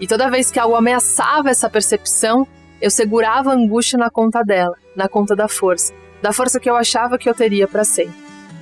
E 0.01 0.07
toda 0.09 0.29
vez 0.29 0.51
que 0.51 0.59
algo 0.59 0.75
ameaçava 0.75 1.49
essa 1.49 1.71
percepção, 1.71 2.45
eu 2.81 2.91
segurava 2.91 3.51
a 3.51 3.55
angústia 3.55 3.97
na 3.97 4.11
conta 4.11 4.43
dela, 4.43 4.75
na 4.97 5.09
conta 5.09 5.37
da 5.37 5.47
força, 5.47 5.95
da 6.21 6.33
força 6.33 6.59
que 6.59 6.69
eu 6.69 6.75
achava 6.75 7.17
que 7.17 7.29
eu 7.29 7.35
teria 7.35 7.69
para 7.69 7.85
sempre. 7.85 8.17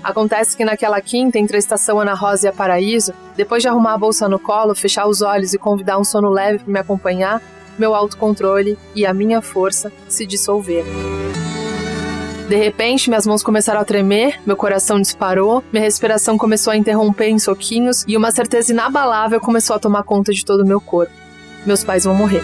Acontece 0.04 0.54
que 0.54 0.66
naquela 0.66 1.00
quinta, 1.00 1.38
entre 1.38 1.56
a 1.56 1.59
estação 1.59 1.99
Ana 1.99 2.12
Rosa 2.12 2.47
e 2.47 2.50
a 2.50 2.52
Paraíso, 2.52 3.14
depois 3.35 3.62
de 3.62 3.68
arrumar 3.70 3.94
a 3.94 3.99
bolsa 3.99 4.28
no 4.28 4.38
colo, 4.38 4.75
fechar 4.75 5.06
os 5.06 5.23
olhos 5.23 5.54
e 5.54 5.59
convidar 5.59 5.99
um 5.99 6.04
sono 6.04 6.28
leve 6.28 6.59
para 6.59 6.73
me 6.75 6.78
acompanhar, 6.78 7.40
meu 7.78 7.94
autocontrole 7.94 8.76
e 8.94 9.06
a 9.06 9.14
minha 9.14 9.40
força 9.40 9.90
se 10.11 10.26
dissolveram. 10.26 10.90
De 12.50 12.57
repente, 12.57 13.09
minhas 13.09 13.28
mãos 13.28 13.45
começaram 13.45 13.80
a 13.80 13.85
tremer, 13.85 14.40
meu 14.45 14.57
coração 14.57 15.00
disparou, 15.00 15.62
minha 15.73 15.85
respiração 15.85 16.37
começou 16.37 16.73
a 16.73 16.76
interromper 16.76 17.28
em 17.28 17.38
soquinhos 17.38 18.04
e 18.09 18.16
uma 18.16 18.33
certeza 18.33 18.73
inabalável 18.73 19.40
começou 19.40 19.76
a 19.76 19.78
tomar 19.78 20.02
conta 20.02 20.33
de 20.33 20.45
todo 20.45 20.64
o 20.64 20.66
meu 20.66 20.80
corpo 20.80 21.12
meus 21.64 21.85
pais 21.85 22.02
vão 22.02 22.12
morrer. 22.12 22.42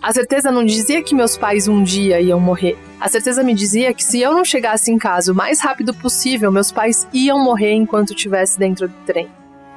A 0.00 0.14
certeza 0.14 0.50
não 0.50 0.64
dizia 0.64 1.02
que 1.02 1.14
meus 1.14 1.36
pais 1.36 1.68
um 1.68 1.82
dia 1.82 2.22
iam 2.22 2.40
morrer. 2.40 2.78
A 2.98 3.06
certeza 3.06 3.42
me 3.42 3.54
dizia 3.54 3.92
que 3.92 4.02
se 4.02 4.18
eu 4.22 4.32
não 4.32 4.42
chegasse 4.42 4.90
em 4.90 4.96
casa 4.96 5.32
o 5.32 5.34
mais 5.34 5.60
rápido 5.60 5.92
possível, 5.92 6.50
meus 6.50 6.72
pais 6.72 7.06
iam 7.12 7.38
morrer 7.38 7.74
enquanto 7.74 8.14
estivesse 8.14 8.58
dentro 8.58 8.88
do 8.88 8.94
trem. 9.04 9.28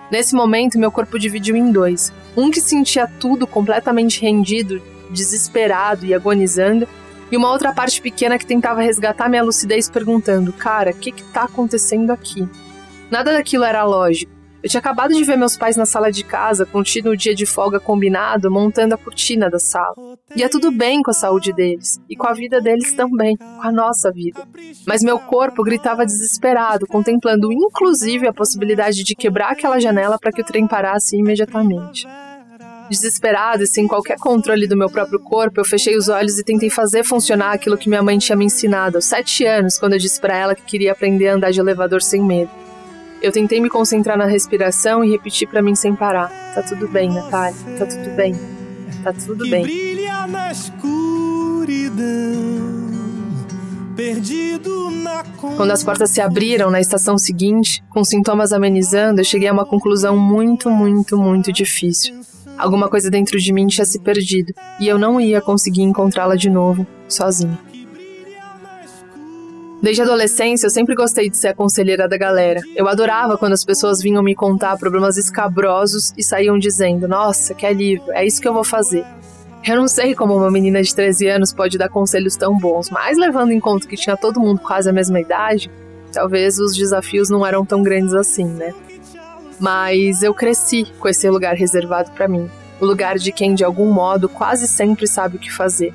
Nesse 0.10 0.34
momento, 0.34 0.79
meu 0.79 0.93
corpo 0.93 1.20
dividiu 1.20 1.58
em 1.58 1.74
dois. 1.74 2.13
Um 2.38 2.50
que 2.50 2.62
sentia 2.62 3.05
tudo 3.20 3.46
completamente 3.46 4.22
rendido, 4.22 4.82
desesperado 5.13 6.05
e 6.05 6.13
agonizando, 6.13 6.88
e 7.32 7.38
uma 7.38 7.51
outra 7.51 7.74
parte 7.74 8.01
pequena 8.01 8.38
que 8.38 8.46
tentava 8.46 8.82
resgatar 8.82 9.29
minha 9.29 9.43
lucidez 9.43 9.89
perguntando: 9.89 10.51
Cara, 10.53 10.91
o 10.91 10.93
que 10.93 11.12
que 11.12 11.24
tá 11.24 11.43
acontecendo 11.43 12.12
aqui? 12.12 12.48
Nada 13.10 13.34
daquilo 13.34 13.63
era 13.63 13.84
lógico. 13.84 14.32
Eu 14.63 14.70
tinha 14.70 14.79
acabado 14.79 15.13
de 15.13 15.24
ver 15.25 15.38
meus 15.38 15.58
pais 15.58 15.75
na 15.75 15.86
sala 15.86 16.10
de 16.10 16.24
casa, 16.24 16.65
contido 16.65 17.10
o 17.10 17.17
dia 17.17 17.36
de 17.36 17.46
folga 17.46 17.82
combinado, 17.82 18.50
montando 18.50 18.96
a 18.96 18.98
cortina 18.98 19.50
da 19.50 19.60
sala. 19.60 19.93
Ia 20.38 20.50
tudo 20.50 20.72
bem 20.72 21.01
com 21.01 21.12
a 21.12 21.13
saúde 21.13 21.51
deles, 21.51 22.00
e 22.10 22.15
com 22.15 22.25
a 22.25 22.34
vida 22.34 22.62
deles 22.62 22.93
também, 22.93 23.36
com 23.36 23.62
a 23.62 23.74
nossa 23.74 24.10
vida. 24.10 24.48
Mas 24.88 25.03
meu 25.03 25.20
corpo 25.20 25.63
gritava 25.63 26.05
desesperado, 26.05 26.88
contemplando 26.88 27.51
inclusive 27.51 28.25
a 28.25 28.34
possibilidade 28.34 29.03
de 29.03 29.15
quebrar 29.15 29.51
aquela 29.51 29.82
janela 29.82 30.17
para 30.17 30.32
que 30.32 30.41
o 30.41 30.46
trem 30.46 30.65
parasse 30.65 31.17
imediatamente. 31.17 32.08
Desesperado 32.89 33.63
e 33.63 33.67
sem 33.67 33.87
qualquer 33.87 34.17
controle 34.17 34.67
do 34.67 34.77
meu 34.77 34.89
próprio 34.89 35.19
corpo, 35.19 35.59
eu 35.59 35.65
fechei 35.65 35.95
os 35.97 36.09
olhos 36.09 36.37
e 36.37 36.43
tentei 36.43 36.69
fazer 36.69 37.03
funcionar 37.03 37.53
aquilo 37.53 37.77
que 37.77 37.87
minha 37.89 38.03
mãe 38.03 38.17
tinha 38.17 38.35
me 38.35 38.45
ensinado 38.45 38.97
aos 38.97 39.05
sete 39.05 39.45
anos, 39.45 39.79
quando 39.79 39.93
eu 39.93 39.99
disse 39.99 40.19
para 40.19 40.35
ela 40.37 40.55
que 40.55 40.63
queria 40.63 40.91
aprender 40.91 41.29
a 41.29 41.35
andar 41.35 41.51
de 41.51 41.59
elevador 41.59 42.01
sem 42.01 42.21
medo. 42.21 42.51
Eu 43.21 43.31
tentei 43.31 43.61
me 43.61 43.69
concentrar 43.69 44.17
na 44.17 44.25
respiração 44.25 45.03
e 45.03 45.09
repetir 45.11 45.47
para 45.47 45.61
mim 45.61 45.75
sem 45.75 45.95
parar: 45.95 46.29
Tá 46.53 46.61
tudo 46.61 46.89
bem, 46.89 47.09
Natália, 47.09 47.55
tá 47.79 47.85
tudo 47.85 48.09
bem, 48.17 48.35
tá 49.01 49.13
tudo 49.13 49.49
bem. 49.49 49.63
Brilha 49.63 50.27
na 50.27 50.51
escuridão, 50.51 52.03
perdido 53.95 54.91
na 54.91 55.23
Quando 55.55 55.71
as 55.71 55.83
portas 55.85 56.09
se 56.09 56.19
abriram 56.19 56.69
na 56.69 56.81
estação 56.81 57.17
seguinte, 57.17 57.81
com 57.89 58.03
sintomas 58.03 58.51
amenizando, 58.51 59.21
eu 59.21 59.25
cheguei 59.25 59.47
a 59.47 59.53
uma 59.53 59.65
conclusão 59.65 60.17
muito, 60.17 60.69
muito, 60.69 61.17
muito 61.17 61.53
difícil. 61.53 62.21
Alguma 62.57 62.88
coisa 62.88 63.10
dentro 63.10 63.39
de 63.39 63.51
mim 63.51 63.67
tinha 63.67 63.86
se 63.86 64.00
perdido 64.00 64.53
e 64.79 64.88
eu 64.88 64.98
não 64.98 65.19
ia 65.19 65.41
conseguir 65.41 65.81
encontrá-la 65.81 66.36
de 66.36 66.50
novo, 66.50 66.86
sozinha. 67.07 67.60
Desde 69.81 70.01
a 70.01 70.05
adolescência, 70.05 70.67
eu 70.67 70.69
sempre 70.69 70.95
gostei 70.95 71.29
de 71.29 71.36
ser 71.36 71.50
a 71.50 71.53
conselheira 71.53 72.07
da 72.07 72.17
galera. 72.17 72.62
Eu 72.74 72.88
adorava 72.88 73.38
quando 73.38 73.51
as 73.51 73.65
pessoas 73.65 74.01
vinham 74.01 74.24
me 74.24 74.33
contar 74.33 74.77
problemas 74.77 75.17
escabrosos 75.17 76.13
e 76.17 76.24
saíam 76.24 76.57
dizendo: 76.57 77.05
Nossa, 77.05 77.53
que 77.53 77.65
alívio, 77.65 78.10
é 78.13 78.25
isso 78.25 78.39
que 78.39 78.48
eu 78.48 78.53
vou 78.53 78.63
fazer. 78.63 79.05
Eu 79.65 79.75
não 79.75 79.88
sei 79.88 80.15
como 80.15 80.38
uma 80.38 80.50
menina 80.50 80.81
de 80.81 80.95
13 80.95 81.27
anos 81.27 81.53
pode 81.53 81.77
dar 81.77 81.89
conselhos 81.89 82.38
tão 82.38 82.57
bons, 82.57 82.89
mas 82.89 83.17
levando 83.17 83.51
em 83.51 83.60
conta 83.60 83.88
que 83.88 83.98
tinha 83.98 84.15
todo 84.15 84.39
mundo 84.39 84.62
quase 84.62 84.89
a 84.89 84.93
mesma 84.93 85.19
idade, 85.19 85.69
talvez 86.13 86.60
os 86.60 86.75
desafios 86.75 87.29
não 87.29 87.45
eram 87.45 87.65
tão 87.65 87.83
grandes 87.83 88.13
assim, 88.13 88.45
né? 88.45 88.74
Mas 89.60 90.24
eu 90.24 90.33
cresci 90.33 90.86
com 91.00 91.07
esse 91.07 91.29
lugar 91.29 91.55
reservado 91.55 92.12
para 92.12 92.27
mim, 92.27 92.50
o 92.79 92.86
lugar 92.86 93.17
de 93.17 93.31
quem 93.31 93.53
de 93.53 93.63
algum 93.63 93.91
modo 93.91 94.27
quase 94.27 94.67
sempre 94.67 95.07
sabe 95.07 95.38
o 95.38 95.39
que 95.39 95.51
fazer 95.51 95.93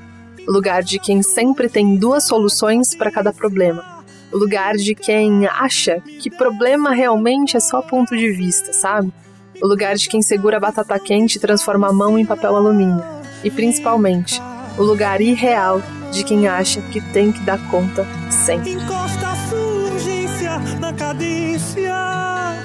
o 0.49 0.50
lugar 0.50 0.83
de 0.83 0.99
quem 0.99 1.23
sempre 1.23 1.69
tem 1.69 1.97
duas 1.97 2.25
soluções 2.25 2.95
para 2.95 3.11
cada 3.11 3.35
problema, 3.35 3.85
o 4.33 4.38
lugar 4.38 4.77
de 4.77 4.95
quem 4.95 5.47
acha 5.47 6.00
que 6.00 6.31
problema 6.31 6.91
realmente 6.91 7.55
é 7.55 7.61
só 7.61 7.83
ponto 7.83 8.17
de 8.17 8.33
vista, 8.33 8.73
sabe? 8.73 9.12
O 9.61 9.67
lugar 9.67 9.97
de 9.97 10.09
quem 10.09 10.23
segura 10.23 10.57
a 10.57 10.61
batata 10.61 10.99
quente 10.99 11.37
e 11.37 11.41
transforma 11.41 11.88
a 11.88 11.93
mão 11.93 12.19
em 12.19 12.25
papel 12.25 12.57
alumínio. 12.57 13.05
E 13.45 13.50
principalmente, 13.50 14.41
o 14.79 14.83
lugar 14.83 15.21
irreal 15.21 15.83
de 16.11 16.25
quem 16.25 16.49
acha 16.49 16.81
que 16.81 17.00
tem 17.12 17.31
que 17.31 17.41
dar 17.41 17.59
conta 17.71 18.07
sempre. 18.31 18.73
Encosta 18.73 19.29
a 19.29 19.37
sua 19.49 19.59
urgência 19.59 20.59
na 20.81 20.93
cadência. 20.95 22.58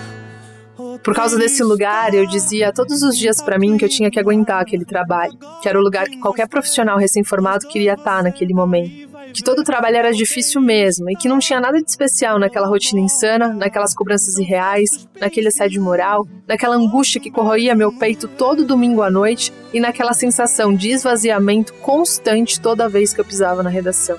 Por 1.03 1.13
causa 1.13 1.37
desse 1.37 1.61
lugar, 1.61 2.13
eu 2.13 2.25
dizia 2.25 2.71
todos 2.71 3.03
os 3.03 3.17
dias 3.17 3.41
para 3.41 3.59
mim 3.59 3.77
que 3.77 3.83
eu 3.83 3.89
tinha 3.89 4.09
que 4.09 4.17
aguentar 4.17 4.61
aquele 4.61 4.85
trabalho, 4.85 5.37
que 5.61 5.67
era 5.67 5.77
o 5.77 5.81
lugar 5.81 6.07
que 6.07 6.17
qualquer 6.17 6.47
profissional 6.47 6.97
recém-formado 6.97 7.67
queria 7.67 7.95
estar 7.95 8.23
naquele 8.23 8.53
momento. 8.53 9.11
Que 9.33 9.43
todo 9.43 9.65
trabalho 9.65 9.97
era 9.97 10.13
difícil 10.13 10.61
mesmo 10.61 11.09
e 11.09 11.15
que 11.15 11.27
não 11.27 11.39
tinha 11.39 11.59
nada 11.59 11.81
de 11.81 11.89
especial 11.89 12.39
naquela 12.39 12.67
rotina 12.67 13.01
insana, 13.01 13.49
naquelas 13.49 13.93
cobranças 13.93 14.37
irreais, 14.37 15.05
naquele 15.19 15.49
assédio 15.49 15.81
moral, 15.81 16.25
naquela 16.47 16.75
angústia 16.75 17.19
que 17.19 17.31
corroía 17.31 17.75
meu 17.75 17.91
peito 17.91 18.27
todo 18.27 18.63
domingo 18.63 19.01
à 19.01 19.11
noite 19.11 19.51
e 19.73 19.81
naquela 19.81 20.13
sensação 20.13 20.73
de 20.73 20.91
esvaziamento 20.91 21.73
constante 21.75 22.61
toda 22.61 22.87
vez 22.87 23.13
que 23.13 23.19
eu 23.19 23.25
pisava 23.25 23.61
na 23.61 23.69
redação. 23.69 24.17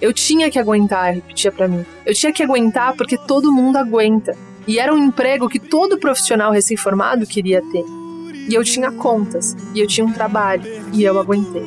Eu 0.00 0.12
tinha 0.12 0.50
que 0.50 0.58
aguentar, 0.58 1.14
repetia 1.14 1.52
para 1.52 1.68
mim. 1.68 1.84
Eu 2.04 2.14
tinha 2.14 2.32
que 2.32 2.42
aguentar 2.42 2.94
porque 2.94 3.16
todo 3.16 3.52
mundo 3.52 3.76
aguenta. 3.76 4.36
E 4.66 4.78
era 4.78 4.94
um 4.94 4.98
emprego 4.98 5.48
que 5.48 5.58
todo 5.58 5.98
profissional 5.98 6.52
recém-formado 6.52 7.26
queria 7.26 7.62
ter. 7.62 7.84
E 8.48 8.54
eu 8.54 8.64
tinha 8.64 8.90
contas, 8.90 9.56
e 9.74 9.80
eu 9.80 9.86
tinha 9.86 10.04
um 10.04 10.12
trabalho, 10.12 10.64
e 10.92 11.04
eu 11.04 11.18
aguentei. 11.18 11.66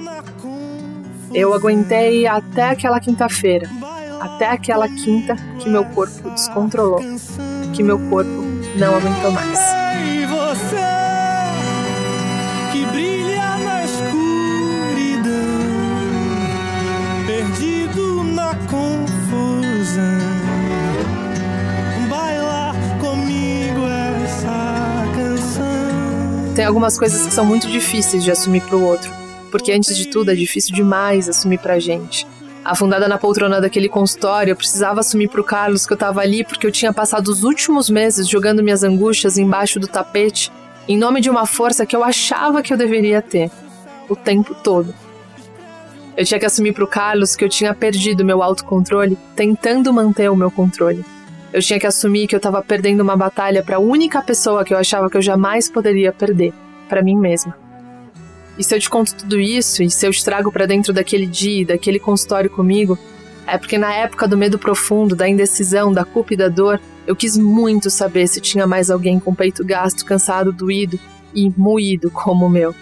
Eu 1.33 1.53
aguentei 1.53 2.27
até 2.27 2.69
aquela 2.69 3.00
quinta-feira, 3.00 3.69
até 4.19 4.50
aquela 4.50 4.88
quinta 4.88 5.35
que 5.59 5.69
meu 5.69 5.83
corpo 5.85 6.29
descontrolou, 6.29 7.01
que 7.73 7.81
meu 7.81 7.97
corpo 8.09 8.43
não 8.77 8.95
aguentou 8.95 9.31
mais. 9.31 9.59
E 9.97 10.25
você 10.25 10.75
que 12.71 12.85
brilha 12.85 13.57
na 13.57 13.83
escuridão, 13.83 15.31
perdido 17.25 18.23
na 18.23 18.55
confusão. 18.69 20.32
Tem 26.55 26.65
algumas 26.65 27.00
coisas 27.00 27.25
que 27.25 27.33
são 27.33 27.43
muito 27.43 27.67
difíceis 27.67 28.24
de 28.24 28.29
assumir 28.29 28.62
pro 28.62 28.79
outro, 28.79 29.12
porque 29.50 29.72
antes 29.72 29.98
de 29.98 30.07
tudo 30.07 30.29
é 30.29 30.36
difícil 30.36 30.75
demais 30.75 31.27
assumir 31.27 31.57
pra 31.57 31.79
gente. 31.79 32.27
Afundada 32.63 33.07
na 33.07 33.17
poltrona 33.17 33.60
daquele 33.60 33.89
consultório, 33.89 34.51
eu 34.51 34.55
precisava 34.55 35.00
assumir 35.00 35.29
pro 35.29 35.43
Carlos 35.43 35.88
que 35.88 35.93
eu 35.93 35.98
tava 35.98 36.22
ali 36.22 36.43
porque 36.43 36.67
eu 36.67 36.72
tinha 36.72 36.93
passado 36.93 37.27
os 37.29 37.43
últimos 37.43 37.89
meses 37.89 38.29
jogando 38.29 38.62
minhas 38.62 38.83
angústias 38.83 39.39
embaixo 39.39 39.79
do 39.79 39.88
tapete, 39.88 40.51
em 40.88 40.95
nome 40.95 41.22
de 41.22 41.29
uma 41.29 41.48
força 41.48 41.88
que 41.88 41.95
eu 41.95 42.03
achava 42.03 42.62
que 42.62 42.72
eu 42.72 42.77
deveria 42.77 43.19
ter, 43.19 43.50
o 44.07 44.15
tempo 44.15 44.53
todo. 44.53 44.93
Eu 46.15 46.24
tinha 46.24 46.39
que 46.39 46.45
assumir 46.45 46.74
pro 46.74 46.88
Carlos 46.88 47.36
que 47.36 47.43
eu 47.43 47.50
tinha 47.50 47.74
perdido 47.74 48.24
meu 48.24 48.43
autocontrole 48.43 49.17
tentando 49.36 49.91
manter 49.91 50.29
o 50.29 50.36
meu 50.36 50.51
controle. 50.51 51.03
Eu 51.53 51.62
tinha 51.62 51.79
que 51.79 51.86
assumir 51.86 52.25
que 52.25 52.36
eu 52.36 52.39
tava 52.39 52.63
perdendo 52.63 53.01
uma 53.01 53.15
batalha 53.15 53.62
para 53.62 53.75
a 53.75 53.79
única 53.79 54.19
pessoa 54.24 54.65
que 54.65 54.74
eu 54.74 54.77
achava 54.77 55.07
que 55.07 55.15
eu 55.15 55.22
jamais 55.22 55.69
poderia 55.69 56.12
perder, 56.12 56.51
para 56.89 57.03
mim 57.03 57.15
mesma. 57.15 57.55
E 58.57 58.63
se 58.63 58.75
eu 58.75 58.79
te 58.79 58.89
conto 58.89 59.13
tudo 59.13 59.39
isso, 59.39 59.83
e 59.83 59.89
se 59.89 60.07
eu 60.07 60.12
te 60.12 60.25
trago 60.25 60.51
para 60.51 60.65
dentro 60.65 60.91
daquele 60.91 61.27
dia, 61.27 61.67
daquele 61.67 62.00
consultório 62.00 62.50
comigo, 62.50 62.98
é 63.45 63.55
porque 63.55 63.77
na 63.77 63.93
época 63.93 64.27
do 64.27 64.36
medo 64.36 64.57
profundo, 64.57 65.15
da 65.15 65.29
indecisão, 65.29 65.93
da 65.93 66.03
culpa 66.03 66.33
e 66.33 66.38
da 66.38 66.48
dor, 66.48 66.81
eu 67.05 67.15
quis 67.15 67.38
muito 67.38 67.88
saber 67.89 68.27
se 68.27 68.41
tinha 68.41 68.65
mais 68.65 68.89
alguém 68.89 69.19
com 69.19 69.36
peito 69.36 69.63
gasto, 69.63 70.05
cansado, 70.05 70.51
doído 70.51 71.00
e 71.36 71.51
moído 71.55 72.10
como 72.10 72.48
o 72.48 72.50
meu. 72.50 72.74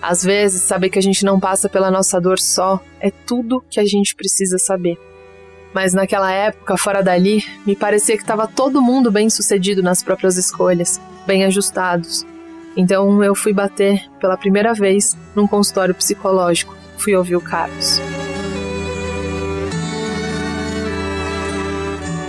Às 0.00 0.22
vezes, 0.22 0.62
saber 0.62 0.90
que 0.90 1.00
a 1.00 1.02
gente 1.02 1.24
não 1.24 1.40
passa 1.40 1.68
pela 1.68 1.90
nossa 1.90 2.20
dor 2.20 2.38
só 2.38 2.80
é 3.00 3.10
tudo 3.10 3.64
que 3.68 3.80
a 3.80 3.84
gente 3.84 4.14
precisa 4.14 4.56
saber. 4.56 4.96
Mas 5.74 5.92
naquela 5.92 6.32
época, 6.32 6.76
fora 6.76 7.02
dali, 7.02 7.44
me 7.66 7.76
parecia 7.76 8.16
que 8.16 8.22
estava 8.22 8.46
todo 8.46 8.82
mundo 8.82 9.10
bem 9.10 9.28
sucedido 9.28 9.82
nas 9.82 10.02
próprias 10.02 10.36
escolhas, 10.36 11.00
bem 11.26 11.44
ajustados. 11.44 12.26
Então 12.76 13.22
eu 13.22 13.34
fui 13.34 13.52
bater 13.52 14.02
pela 14.20 14.36
primeira 14.36 14.72
vez 14.72 15.16
num 15.34 15.46
consultório 15.46 15.94
psicológico. 15.94 16.76
Fui 16.96 17.14
ouvir 17.14 17.36
o 17.36 17.40
Carlos. 17.40 18.00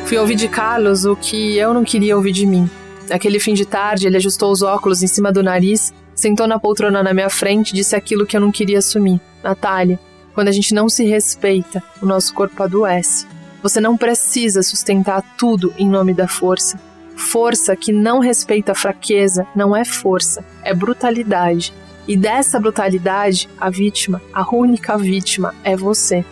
Fui 0.05 0.17
ouvir 0.17 0.35
de 0.35 0.47
Carlos 0.47 1.05
o 1.05 1.15
que 1.15 1.55
eu 1.55 1.71
não 1.71 1.83
queria 1.83 2.17
ouvir 2.17 2.31
de 2.31 2.45
mim. 2.45 2.67
Naquele 3.07 3.39
fim 3.39 3.53
de 3.53 3.65
tarde, 3.65 4.07
ele 4.07 4.17
ajustou 4.17 4.51
os 4.51 4.61
óculos 4.61 5.03
em 5.03 5.07
cima 5.07 5.31
do 5.31 5.43
nariz, 5.43 5.93
sentou 6.15 6.47
na 6.47 6.59
poltrona 6.59 7.03
na 7.03 7.13
minha 7.13 7.29
frente 7.29 7.71
e 7.71 7.75
disse 7.75 7.95
aquilo 7.95 8.25
que 8.25 8.35
eu 8.35 8.41
não 8.41 8.51
queria 8.51 8.79
assumir. 8.79 9.21
Natália, 9.43 9.99
quando 10.33 10.47
a 10.47 10.51
gente 10.51 10.73
não 10.73 10.87
se 10.89 11.03
respeita, 11.05 11.83
o 12.01 12.05
nosso 12.05 12.33
corpo 12.33 12.61
adoece. 12.63 13.25
Você 13.61 13.81
não 13.81 13.97
precisa 13.97 14.63
sustentar 14.63 15.21
tudo 15.37 15.73
em 15.77 15.87
nome 15.87 16.13
da 16.13 16.27
força. 16.27 16.79
Força 17.15 17.75
que 17.75 17.91
não 17.91 18.19
respeita 18.19 18.71
a 18.71 18.75
fraqueza 18.75 19.45
não 19.53 19.75
é 19.75 19.83
força, 19.83 20.43
é 20.63 20.73
brutalidade. 20.73 21.73
E 22.07 22.15
dessa 22.15 22.59
brutalidade, 22.59 23.49
a 23.59 23.69
vítima, 23.69 24.21
a 24.33 24.43
única 24.55 24.97
vítima, 24.97 25.53
é 25.63 25.75
você. 25.75 26.25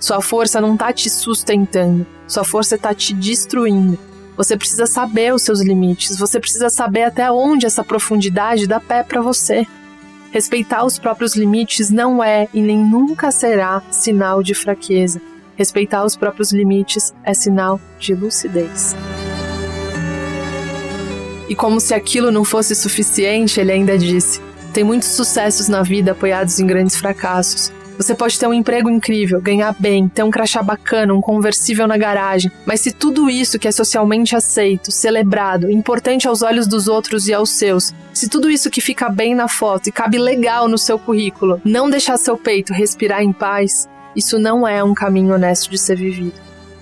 Sua 0.00 0.20
força 0.20 0.60
não 0.60 0.76
tá 0.76 0.92
te 0.92 1.08
sustentando, 1.10 2.06
sua 2.26 2.44
força 2.44 2.78
tá 2.78 2.94
te 2.94 3.14
destruindo. 3.14 3.98
Você 4.36 4.56
precisa 4.56 4.86
saber 4.86 5.32
os 5.32 5.42
seus 5.42 5.60
limites, 5.60 6.18
você 6.18 6.40
precisa 6.40 6.68
saber 6.68 7.04
até 7.04 7.30
onde 7.30 7.66
essa 7.66 7.84
profundidade 7.84 8.66
dá 8.66 8.80
pé 8.80 9.02
para 9.02 9.22
você. 9.22 9.66
Respeitar 10.36 10.84
os 10.84 10.98
próprios 10.98 11.34
limites 11.34 11.88
não 11.88 12.22
é 12.22 12.46
e 12.52 12.60
nem 12.60 12.76
nunca 12.76 13.30
será 13.30 13.82
sinal 13.90 14.42
de 14.42 14.52
fraqueza. 14.52 15.18
Respeitar 15.56 16.04
os 16.04 16.14
próprios 16.14 16.52
limites 16.52 17.14
é 17.24 17.32
sinal 17.32 17.80
de 17.98 18.14
lucidez. 18.14 18.94
E 21.48 21.56
como 21.56 21.80
se 21.80 21.94
aquilo 21.94 22.30
não 22.30 22.44
fosse 22.44 22.74
suficiente, 22.74 23.58
ele 23.58 23.72
ainda 23.72 23.96
disse: 23.96 24.38
tem 24.74 24.84
muitos 24.84 25.08
sucessos 25.08 25.68
na 25.68 25.82
vida 25.82 26.12
apoiados 26.12 26.60
em 26.60 26.66
grandes 26.66 26.96
fracassos. 26.96 27.72
Você 27.96 28.14
pode 28.14 28.38
ter 28.38 28.46
um 28.46 28.52
emprego 28.52 28.90
incrível, 28.90 29.40
ganhar 29.40 29.74
bem, 29.78 30.06
ter 30.06 30.22
um 30.22 30.30
crachá 30.30 30.62
bacana, 30.62 31.14
um 31.14 31.20
conversível 31.22 31.86
na 31.86 31.96
garagem, 31.96 32.52
mas 32.66 32.82
se 32.82 32.92
tudo 32.92 33.30
isso 33.30 33.58
que 33.58 33.68
é 33.68 33.72
socialmente 33.72 34.36
aceito, 34.36 34.92
celebrado, 34.92 35.70
importante 35.70 36.28
aos 36.28 36.42
olhos 36.42 36.66
dos 36.66 36.88
outros 36.88 37.26
e 37.26 37.32
aos 37.32 37.48
seus, 37.48 37.94
se 38.16 38.30
tudo 38.30 38.50
isso 38.50 38.70
que 38.70 38.80
fica 38.80 39.10
bem 39.10 39.34
na 39.34 39.46
foto 39.46 39.88
e 39.88 39.92
cabe 39.92 40.16
legal 40.16 40.68
no 40.68 40.78
seu 40.78 40.98
currículo, 40.98 41.60
não 41.62 41.90
deixar 41.90 42.16
seu 42.16 42.34
peito 42.34 42.72
respirar 42.72 43.22
em 43.22 43.30
paz, 43.30 43.86
isso 44.16 44.38
não 44.38 44.66
é 44.66 44.82
um 44.82 44.94
caminho 44.94 45.34
honesto 45.34 45.68
de 45.68 45.76
ser 45.76 45.98
vivido. 45.98 46.32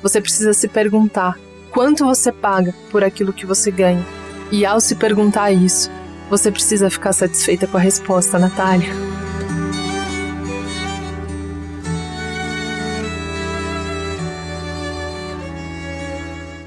Você 0.00 0.20
precisa 0.20 0.54
se 0.54 0.68
perguntar 0.68 1.36
quanto 1.72 2.04
você 2.04 2.30
paga 2.30 2.72
por 2.88 3.02
aquilo 3.02 3.32
que 3.32 3.44
você 3.44 3.72
ganha. 3.72 4.06
E 4.52 4.64
ao 4.64 4.78
se 4.78 4.94
perguntar 4.94 5.50
isso, 5.50 5.90
você 6.30 6.52
precisa 6.52 6.88
ficar 6.88 7.12
satisfeita 7.12 7.66
com 7.66 7.78
a 7.78 7.80
resposta, 7.80 8.38
Natália. 8.38 8.94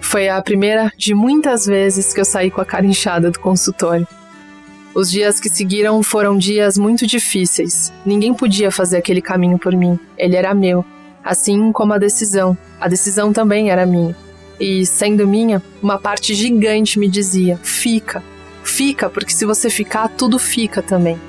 Foi 0.02 0.28
a 0.28 0.42
primeira 0.42 0.92
de 0.98 1.14
muitas 1.14 1.66
vezes 1.66 2.14
que 2.14 2.20
eu 2.20 2.26
saí 2.26 2.52
com 2.52 2.60
a 2.60 2.66
cara 2.66 2.86
inchada 2.86 3.32
do 3.32 3.40
consultório. 3.40 4.06
Os 4.98 5.12
dias 5.12 5.40
que 5.40 5.48
seguiram 5.48 6.02
foram 6.02 6.36
dias 6.36 6.76
muito 6.76 7.06
difíceis. 7.06 7.94
Ninguém 8.04 8.34
podia 8.34 8.72
fazer 8.72 8.98
aquele 8.98 9.22
caminho 9.22 9.60
por 9.60 9.76
mim. 9.76 10.00
Ele 10.18 10.36
era 10.36 10.56
meu. 10.56 10.84
Assim 11.24 11.72
como 11.72 11.94
a 11.94 12.00
decisão. 12.00 12.58
A 12.82 12.88
decisão 12.88 13.32
também 13.32 13.70
era 13.70 13.86
minha. 13.86 14.18
E, 14.60 14.88
sendo 14.88 15.28
minha, 15.28 15.62
uma 15.84 16.00
parte 16.00 16.34
gigante 16.34 16.98
me 16.98 17.08
dizia: 17.08 17.60
fica, 17.62 18.24
Fica, 18.64 19.08
porque 19.08 19.32
se 19.32 19.46
você 19.46 19.70
ficar, 19.70 20.08
tudo 20.08 20.40
fica 20.40 20.82
também. 20.82 21.22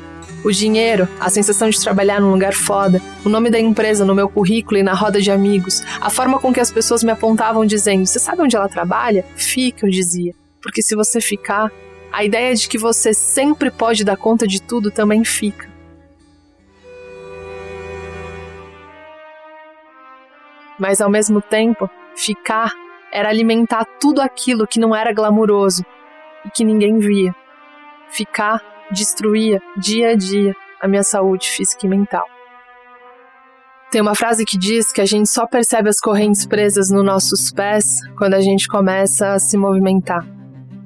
O 0.42 0.50
dinheiro, 0.50 1.06
a 1.20 1.28
sensação 1.28 1.68
de 1.68 1.78
trabalhar 1.78 2.22
num 2.22 2.30
lugar 2.30 2.54
foda, 2.54 3.02
o 3.22 3.28
nome 3.28 3.50
da 3.50 3.60
empresa 3.60 4.02
no 4.02 4.14
meu 4.14 4.30
currículo 4.30 4.78
e 4.78 4.82
na 4.82 4.94
roda 4.94 5.20
de 5.20 5.30
amigos, 5.30 5.82
a 6.00 6.08
forma 6.08 6.38
com 6.38 6.54
que 6.54 6.60
as 6.60 6.72
pessoas 6.72 7.04
me 7.04 7.12
apontavam 7.12 7.66
dizendo: 7.66 8.06
Você 8.06 8.18
sabe 8.18 8.40
onde 8.40 8.56
ela 8.56 8.66
trabalha? 8.66 9.26
Fica, 9.36 9.84
eu 9.84 9.90
dizia. 9.90 10.34
Porque 10.62 10.80
se 10.80 10.96
você 10.96 11.20
ficar, 11.20 11.70
a 12.18 12.24
ideia 12.24 12.52
de 12.52 12.68
que 12.68 12.76
você 12.76 13.14
sempre 13.14 13.70
pode 13.70 14.02
dar 14.02 14.16
conta 14.16 14.44
de 14.44 14.60
tudo 14.60 14.90
também 14.90 15.24
fica. 15.24 15.70
Mas 20.76 21.00
ao 21.00 21.08
mesmo 21.08 21.40
tempo, 21.40 21.88
ficar 22.16 22.72
era 23.12 23.28
alimentar 23.28 23.84
tudo 24.00 24.20
aquilo 24.20 24.66
que 24.66 24.80
não 24.80 24.96
era 24.96 25.12
glamuroso, 25.12 25.86
e 26.44 26.50
que 26.50 26.64
ninguém 26.64 26.98
via. 26.98 27.32
Ficar 28.10 28.60
destruía 28.90 29.62
dia 29.76 30.10
a 30.10 30.16
dia 30.16 30.56
a 30.80 30.88
minha 30.88 31.04
saúde 31.04 31.46
física 31.46 31.86
e 31.86 31.88
mental. 31.88 32.26
Tem 33.92 34.00
uma 34.00 34.16
frase 34.16 34.44
que 34.44 34.58
diz 34.58 34.90
que 34.90 35.00
a 35.00 35.06
gente 35.06 35.30
só 35.30 35.46
percebe 35.46 35.88
as 35.88 36.00
correntes 36.00 36.44
presas 36.44 36.90
nos 36.90 37.04
nossos 37.04 37.52
pés 37.52 38.00
quando 38.16 38.34
a 38.34 38.40
gente 38.40 38.66
começa 38.66 39.34
a 39.34 39.38
se 39.38 39.56
movimentar. 39.56 40.37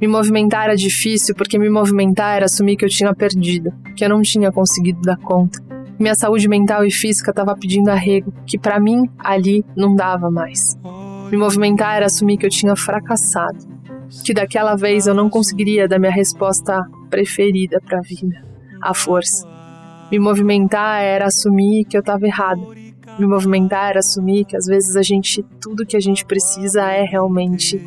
Me 0.03 0.09
movimentar 0.09 0.65
era 0.65 0.75
difícil 0.75 1.33
porque 1.33 1.57
me 1.57 1.71
movimentar 1.71 2.35
era 2.35 2.47
assumir 2.47 2.77
que 2.77 2.85
eu 2.85 2.89
tinha 2.89 3.15
perdido, 3.15 3.73
que 3.97 4.05
eu 4.05 4.09
não 4.09 4.21
tinha 4.21 4.51
conseguido 4.51 5.01
dar 5.01 5.17
conta. 5.17 5.63
Minha 5.97 6.17
saúde 6.17 6.49
mental 6.49 6.85
e 6.85 6.91
física 6.91 7.31
estava 7.31 7.57
pedindo 7.57 7.89
arrego, 7.89 8.35
que 8.45 8.59
para 8.59 8.81
mim 8.81 9.09
ali 9.17 9.65
não 9.77 9.95
dava 9.95 10.29
mais. 10.29 10.77
Me 11.31 11.37
movimentar 11.37 11.99
era 11.99 12.07
assumir 12.07 12.37
que 12.37 12.45
eu 12.45 12.51
tinha 12.51 12.75
fracassado, 12.75 13.65
que 14.25 14.35
daquela 14.35 14.75
vez 14.75 15.07
eu 15.07 15.15
não 15.15 15.31
conseguiria 15.31 15.87
dar 15.87 16.01
minha 16.01 16.11
resposta 16.11 16.83
preferida 17.09 17.81
para 17.81 17.99
a 17.99 18.03
vida, 18.03 18.45
a 18.83 18.93
força. 18.93 19.47
Me 20.11 20.19
movimentar 20.19 21.01
era 21.01 21.27
assumir 21.27 21.85
que 21.85 21.97
eu 21.97 22.01
estava 22.01 22.27
errado. 22.27 22.75
Me 23.21 23.25
movimentar 23.25 23.91
era 23.91 24.01
assumir 24.01 24.47
que 24.47 24.57
às 24.57 24.67
vezes 24.67 24.97
a 24.97 25.03
gente, 25.03 25.45
tudo 25.61 25.87
que 25.87 25.97
a 25.97 26.01
gente 26.01 26.27
precisa 26.27 26.91
é 26.91 27.05
realmente 27.05 27.81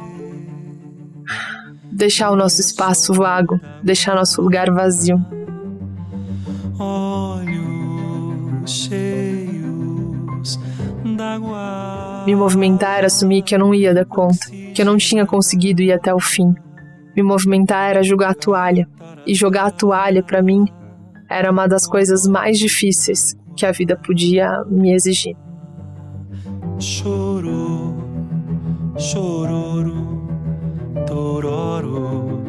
deixar 1.95 2.29
o 2.29 2.35
nosso 2.35 2.59
espaço 2.59 3.13
vago, 3.13 3.59
deixar 3.81 4.15
nosso 4.15 4.41
lugar 4.41 4.69
vazio. 4.69 5.17
Olhos 6.77 8.69
cheios 8.69 10.59
d'água. 11.15 12.23
Me 12.25 12.35
movimentar 12.35 12.97
era 12.97 13.07
assumir 13.07 13.43
que 13.43 13.55
eu 13.55 13.59
não 13.59 13.73
ia 13.73 13.93
dar 13.93 14.05
conta, 14.05 14.49
que 14.73 14.81
eu 14.81 14.85
não 14.85 14.97
tinha 14.97 15.25
conseguido 15.25 15.81
ir 15.81 15.93
até 15.93 16.13
o 16.13 16.19
fim. 16.19 16.53
Me 17.15 17.23
movimentar 17.23 17.91
era 17.91 18.03
jogar 18.03 18.31
a 18.31 18.35
toalha, 18.35 18.87
e 19.25 19.33
jogar 19.33 19.67
a 19.67 19.71
toalha 19.71 20.21
para 20.21 20.41
mim 20.41 20.65
era 21.29 21.49
uma 21.49 21.65
das 21.65 21.87
coisas 21.87 22.27
mais 22.27 22.59
difíceis 22.59 23.35
que 23.55 23.65
a 23.65 23.71
vida 23.71 23.95
podia 23.95 24.63
me 24.69 24.93
exigir. 24.93 25.35
Choro, 26.77 27.95
chororo, 28.97 30.24
tororo, 31.05 32.41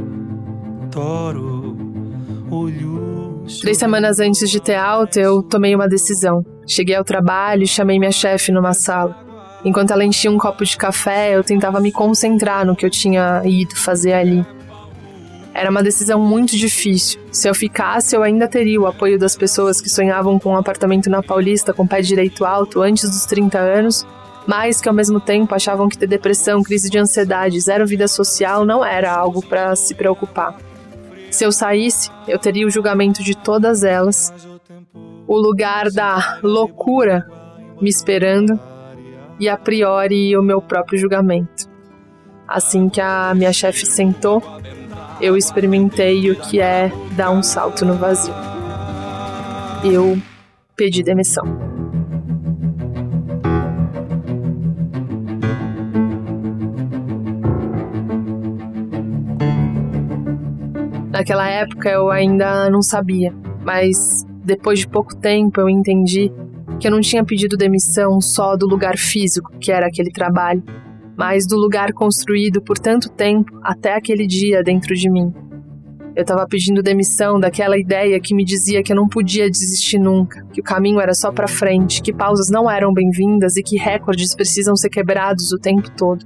toro, 0.90 1.76
olhos. 2.50 3.60
Três 3.60 3.78
semanas 3.78 4.20
antes 4.20 4.48
de 4.48 4.60
ter 4.60 4.76
alta, 4.76 5.18
eu 5.18 5.42
tomei 5.42 5.74
uma 5.74 5.88
decisão. 5.88 6.44
Cheguei 6.66 6.94
ao 6.94 7.04
trabalho 7.04 7.64
e 7.64 7.66
chamei 7.66 7.98
minha 7.98 8.12
chefe 8.12 8.52
numa 8.52 8.72
sala. 8.72 9.16
Enquanto 9.64 9.90
ela 9.90 10.04
enchia 10.04 10.30
um 10.30 10.38
copo 10.38 10.64
de 10.64 10.76
café, 10.76 11.34
eu 11.34 11.42
tentava 11.42 11.80
me 11.80 11.90
concentrar 11.90 12.64
no 12.64 12.76
que 12.76 12.86
eu 12.86 12.90
tinha 12.90 13.42
ido 13.44 13.74
fazer 13.74 14.12
ali. 14.12 14.46
Era 15.52 15.70
uma 15.70 15.82
decisão 15.82 16.20
muito 16.20 16.54
difícil. 16.56 17.18
Se 17.32 17.48
eu 17.48 17.54
ficasse, 17.54 18.14
eu 18.14 18.22
ainda 18.22 18.46
teria 18.46 18.80
o 18.80 18.86
apoio 18.86 19.18
das 19.18 19.34
pessoas 19.36 19.80
que 19.80 19.88
sonhavam 19.88 20.38
com 20.38 20.50
um 20.50 20.56
apartamento 20.56 21.08
na 21.08 21.22
Paulista 21.22 21.72
com 21.72 21.86
pé 21.86 22.02
direito 22.02 22.44
alto 22.44 22.82
antes 22.82 23.08
dos 23.08 23.24
30 23.24 23.58
anos, 23.58 24.06
mas 24.46 24.80
que 24.80 24.88
ao 24.88 24.94
mesmo 24.94 25.20
tempo 25.20 25.54
achavam 25.54 25.88
que 25.88 25.98
ter 25.98 26.06
depressão, 26.06 26.62
crise 26.62 26.88
de 26.88 26.98
ansiedade, 26.98 27.60
zero 27.60 27.86
vida 27.86 28.06
social 28.06 28.64
não 28.64 28.84
era 28.84 29.12
algo 29.12 29.44
para 29.44 29.74
se 29.74 29.94
preocupar. 29.94 30.56
Se 31.30 31.44
eu 31.44 31.50
saísse, 31.50 32.10
eu 32.28 32.38
teria 32.38 32.66
o 32.66 32.70
julgamento 32.70 33.22
de 33.22 33.36
todas 33.36 33.82
elas, 33.82 34.32
o 35.26 35.36
lugar 35.36 35.90
da 35.90 36.38
loucura 36.42 37.26
me 37.80 37.90
esperando 37.90 38.58
e 39.38 39.48
a 39.48 39.56
priori 39.56 40.36
o 40.36 40.42
meu 40.42 40.62
próprio 40.62 40.98
julgamento. 40.98 41.68
Assim 42.46 42.88
que 42.88 43.00
a 43.00 43.34
minha 43.34 43.52
chefe 43.52 43.84
sentou, 43.84 44.42
eu 45.20 45.36
experimentei 45.36 46.30
o 46.30 46.36
que 46.36 46.60
é 46.60 46.92
dar 47.12 47.30
um 47.30 47.42
salto 47.42 47.84
no 47.84 47.94
vazio. 47.94 48.34
Eu 49.84 50.16
pedi 50.76 51.02
demissão. 51.02 51.65
Naquela 61.26 61.48
época 61.48 61.90
eu 61.90 62.08
ainda 62.08 62.70
não 62.70 62.80
sabia, 62.80 63.34
mas 63.64 64.24
depois 64.44 64.78
de 64.78 64.86
pouco 64.86 65.16
tempo 65.16 65.60
eu 65.60 65.68
entendi 65.68 66.30
que 66.78 66.86
eu 66.86 66.90
não 66.92 67.00
tinha 67.00 67.24
pedido 67.24 67.56
demissão 67.56 68.20
só 68.20 68.54
do 68.54 68.64
lugar 68.64 68.96
físico, 68.96 69.50
que 69.58 69.72
era 69.72 69.88
aquele 69.88 70.12
trabalho, 70.12 70.62
mas 71.18 71.44
do 71.44 71.56
lugar 71.56 71.92
construído 71.92 72.62
por 72.62 72.78
tanto 72.78 73.10
tempo 73.10 73.58
até 73.64 73.96
aquele 73.96 74.24
dia 74.24 74.62
dentro 74.62 74.94
de 74.94 75.10
mim. 75.10 75.34
Eu 76.14 76.22
estava 76.22 76.46
pedindo 76.46 76.80
demissão 76.80 77.40
daquela 77.40 77.76
ideia 77.76 78.20
que 78.20 78.32
me 78.32 78.44
dizia 78.44 78.80
que 78.80 78.92
eu 78.92 78.96
não 78.96 79.08
podia 79.08 79.50
desistir 79.50 79.98
nunca, 79.98 80.46
que 80.52 80.60
o 80.60 80.64
caminho 80.64 81.00
era 81.00 81.12
só 81.12 81.32
para 81.32 81.48
frente, 81.48 82.02
que 82.02 82.14
pausas 82.14 82.50
não 82.50 82.70
eram 82.70 82.92
bem-vindas 82.92 83.56
e 83.56 83.64
que 83.64 83.76
recordes 83.76 84.32
precisam 84.32 84.76
ser 84.76 84.90
quebrados 84.90 85.50
o 85.50 85.58
tempo 85.58 85.90
todo. 85.96 86.24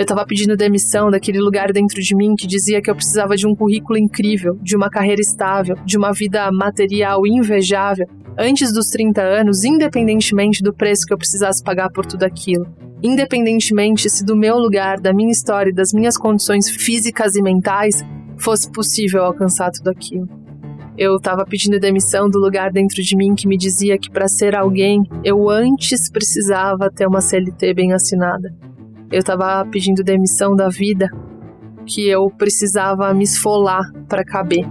Eu 0.00 0.04
estava 0.04 0.24
pedindo 0.24 0.56
demissão 0.56 1.10
daquele 1.10 1.38
lugar 1.38 1.74
dentro 1.74 2.00
de 2.00 2.16
mim 2.16 2.34
que 2.34 2.46
dizia 2.46 2.80
que 2.80 2.90
eu 2.90 2.94
precisava 2.94 3.36
de 3.36 3.46
um 3.46 3.54
currículo 3.54 3.98
incrível, 3.98 4.56
de 4.62 4.74
uma 4.74 4.88
carreira 4.88 5.20
estável, 5.20 5.76
de 5.84 5.98
uma 5.98 6.10
vida 6.10 6.50
material 6.50 7.26
invejável, 7.26 8.08
antes 8.38 8.72
dos 8.72 8.86
30 8.86 9.20
anos, 9.20 9.62
independentemente 9.62 10.62
do 10.62 10.72
preço 10.72 11.04
que 11.04 11.12
eu 11.12 11.18
precisasse 11.18 11.62
pagar 11.62 11.90
por 11.90 12.06
tudo 12.06 12.22
aquilo. 12.22 12.66
Independentemente 13.02 14.08
se 14.08 14.24
do 14.24 14.34
meu 14.34 14.56
lugar, 14.56 14.98
da 14.98 15.12
minha 15.12 15.32
história 15.32 15.68
e 15.68 15.74
das 15.74 15.92
minhas 15.92 16.16
condições 16.16 16.70
físicas 16.70 17.36
e 17.36 17.42
mentais 17.42 18.02
fosse 18.38 18.72
possível 18.72 19.22
alcançar 19.22 19.70
tudo 19.70 19.90
aquilo. 19.90 20.26
Eu 20.96 21.16
estava 21.16 21.44
pedindo 21.44 21.78
demissão 21.78 22.30
do 22.30 22.38
lugar 22.38 22.72
dentro 22.72 23.02
de 23.02 23.14
mim 23.14 23.34
que 23.34 23.46
me 23.46 23.58
dizia 23.58 23.98
que 23.98 24.10
para 24.10 24.28
ser 24.28 24.56
alguém 24.56 25.02
eu 25.22 25.50
antes 25.50 26.10
precisava 26.10 26.90
ter 26.90 27.06
uma 27.06 27.20
CLT 27.20 27.74
bem 27.74 27.92
assinada. 27.92 28.50
Eu 29.10 29.18
estava 29.18 29.64
pedindo 29.70 30.04
demissão 30.04 30.54
da 30.54 30.68
vida 30.68 31.08
que 31.86 32.08
eu 32.08 32.30
precisava 32.30 33.12
me 33.12 33.24
esfolar 33.24 33.82
para 34.08 34.24
caber. 34.24 34.64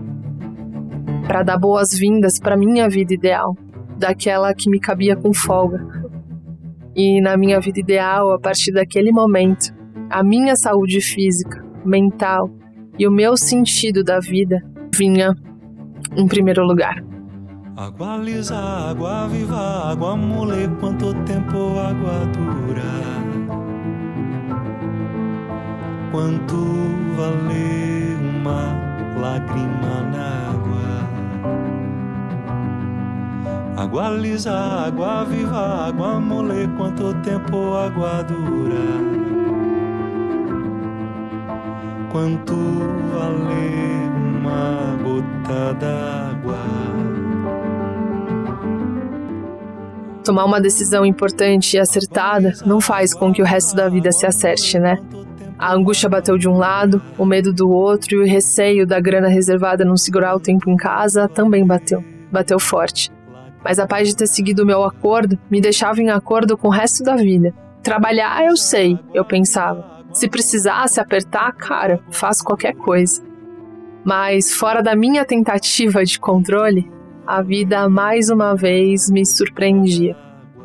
para 1.28 1.44
dar 1.44 1.60
boas-vindas 1.60 2.40
para 2.40 2.58
minha 2.58 2.90
vida 2.90 3.14
ideal, 3.14 3.56
daquela 3.96 4.52
que 4.52 4.68
me 4.68 4.80
cabia 4.80 5.16
com 5.16 5.32
folga. 5.32 5.80
E 6.96 7.22
na 7.22 7.38
minha 7.38 7.60
vida 7.60 7.80
ideal, 7.80 8.32
a 8.34 8.40
partir 8.40 8.72
daquele 8.72 9.12
momento, 9.12 9.72
a 10.10 10.24
minha 10.24 10.56
saúde 10.56 11.00
física, 11.02 11.64
mental 11.86 12.50
e 12.98 13.08
o 13.08 13.12
meu 13.12 13.38
sentido 13.38 14.04
da 14.04 14.20
vida 14.20 14.58
vinha 14.92 15.36
em 16.18 16.28
primeiro 16.28 16.64
lugar. 16.66 16.96
Água 17.78 18.18
lisa, 18.18 18.58
água 18.58 19.28
viva, 19.28 19.92
água 19.92 20.18
mole, 20.18 20.68
quanto 20.80 21.14
tempo 21.26 21.78
água 21.78 22.26
dura? 22.34 23.19
Quanto 26.12 26.56
vale 27.16 28.18
uma 28.20 28.74
lágrima 29.22 30.02
na 30.12 30.50
água? 30.50 30.90
Água 33.78 34.10
lisa, 34.10 34.52
água 34.52 35.24
viva, 35.26 35.88
água 35.88 36.20
mole, 36.20 36.68
quanto 36.78 37.14
tempo 37.22 37.76
água 37.76 38.24
dura? 38.24 38.90
Quanto 42.12 42.56
vale 43.14 44.10
uma 44.40 44.98
gota 45.04 45.74
d'água? 45.76 46.70
tomar 50.30 50.46
uma 50.46 50.62
decisão 50.62 51.04
importante 51.04 51.76
e 51.76 51.80
acertada 51.80 52.54
não 52.64 52.80
faz 52.80 53.16
com 53.16 53.34
que 53.34 53.42
o 53.42 53.46
resto 53.46 53.76
da 53.76 53.90
vida 53.90 54.12
se 54.12 54.28
acerte, 54.28 54.78
né? 54.78 55.00
A 55.60 55.74
angústia 55.74 56.08
bateu 56.08 56.38
de 56.38 56.48
um 56.48 56.58
lado, 56.58 57.02
o 57.18 57.26
medo 57.26 57.52
do 57.52 57.70
outro 57.70 58.16
e 58.16 58.18
o 58.18 58.26
receio 58.26 58.88
da 58.88 58.98
grana 58.98 59.28
reservada 59.28 59.84
não 59.84 59.98
segurar 59.98 60.34
o 60.34 60.40
tempo 60.40 60.70
em 60.70 60.78
casa 60.78 61.28
também 61.28 61.68
bateu. 61.68 62.02
Bateu 62.32 62.58
forte. 62.58 63.12
Mas 63.62 63.78
a 63.78 63.86
paz 63.86 64.08
de 64.08 64.16
ter 64.16 64.28
seguido 64.28 64.64
o 64.64 64.66
meu 64.66 64.86
acordo 64.86 65.38
me 65.52 65.60
deixava 65.60 66.02
em 66.02 66.10
acordo 66.10 66.58
com 66.58 66.70
o 66.70 66.72
resto 66.72 67.04
da 67.04 67.18
vida. 67.18 67.54
Trabalhar 67.84 68.46
eu 68.46 68.56
sei, 68.56 68.98
eu 69.14 69.26
pensava. 69.26 70.00
Se 70.14 70.30
precisasse 70.30 70.98
apertar, 70.98 71.52
cara, 71.52 72.00
faço 72.10 72.42
qualquer 72.46 72.74
coisa. 72.74 73.22
Mas 74.06 74.54
fora 74.54 74.82
da 74.82 74.96
minha 74.96 75.26
tentativa 75.26 76.06
de 76.06 76.18
controle, 76.18 76.90
a 77.28 77.42
vida 77.42 77.90
mais 77.90 78.30
uma 78.30 78.56
vez 78.56 79.10
me 79.10 79.26
surpreendia. 79.26 80.16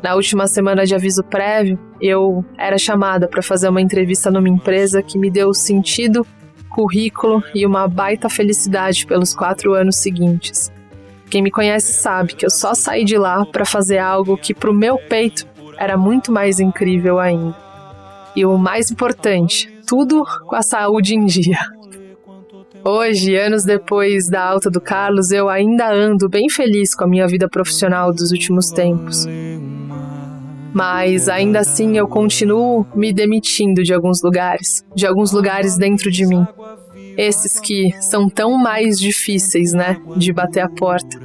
Na 0.01 0.15
última 0.15 0.47
semana 0.47 0.85
de 0.85 0.93
aviso 0.93 1.23
prévio, 1.23 1.79
eu 1.99 2.45
era 2.57 2.77
chamada 2.77 3.27
para 3.27 3.41
fazer 3.41 3.69
uma 3.69 3.81
entrevista 3.81 4.29
numa 4.29 4.49
empresa 4.49 5.01
que 5.01 5.17
me 5.17 5.31
deu 5.31 5.53
sentido, 5.53 6.25
currículo 6.69 7.43
e 7.53 7.65
uma 7.65 7.87
baita 7.87 8.29
felicidade 8.29 9.05
pelos 9.05 9.33
quatro 9.33 9.73
anos 9.73 9.95
seguintes. 9.95 10.71
Quem 11.29 11.41
me 11.41 11.49
conhece 11.49 11.93
sabe 11.93 12.35
que 12.35 12.45
eu 12.45 12.49
só 12.49 12.73
saí 12.73 13.03
de 13.03 13.17
lá 13.17 13.45
para 13.45 13.65
fazer 13.65 13.97
algo 13.97 14.37
que, 14.37 14.53
para 14.53 14.69
o 14.69 14.73
meu 14.73 14.97
peito, 14.97 15.47
era 15.77 15.97
muito 15.97 16.31
mais 16.31 16.59
incrível 16.59 17.19
ainda. 17.19 17.55
E 18.35 18.45
o 18.45 18.57
mais 18.57 18.91
importante, 18.91 19.69
tudo 19.87 20.23
com 20.47 20.55
a 20.55 20.61
saúde 20.61 21.15
em 21.15 21.25
dia. 21.25 21.57
Hoje, 22.87 23.35
anos 23.35 23.65
depois 23.65 24.29
da 24.29 24.47
alta 24.47 24.69
do 24.69 24.79
Carlos, 24.79 25.31
eu 25.31 25.49
ainda 25.49 25.91
ando 25.91 26.29
bem 26.29 26.47
feliz 26.47 26.93
com 26.93 27.03
a 27.03 27.07
minha 27.07 27.27
vida 27.27 27.49
profissional 27.49 28.13
dos 28.13 28.31
últimos 28.31 28.69
tempos. 28.69 29.25
Mas 30.71 31.27
ainda 31.27 31.61
assim 31.61 31.97
eu 31.97 32.07
continuo 32.07 32.85
me 32.95 33.11
demitindo 33.11 33.81
de 33.81 33.91
alguns 33.91 34.21
lugares, 34.21 34.85
de 34.95 35.07
alguns 35.07 35.31
lugares 35.31 35.79
dentro 35.79 36.11
de 36.11 36.27
mim. 36.27 36.45
Esses 37.17 37.59
que 37.59 37.91
são 38.01 38.29
tão 38.29 38.55
mais 38.55 38.99
difíceis, 38.99 39.73
né, 39.73 39.99
de 40.15 40.31
bater 40.31 40.59
a 40.59 40.69
porta. 40.69 41.19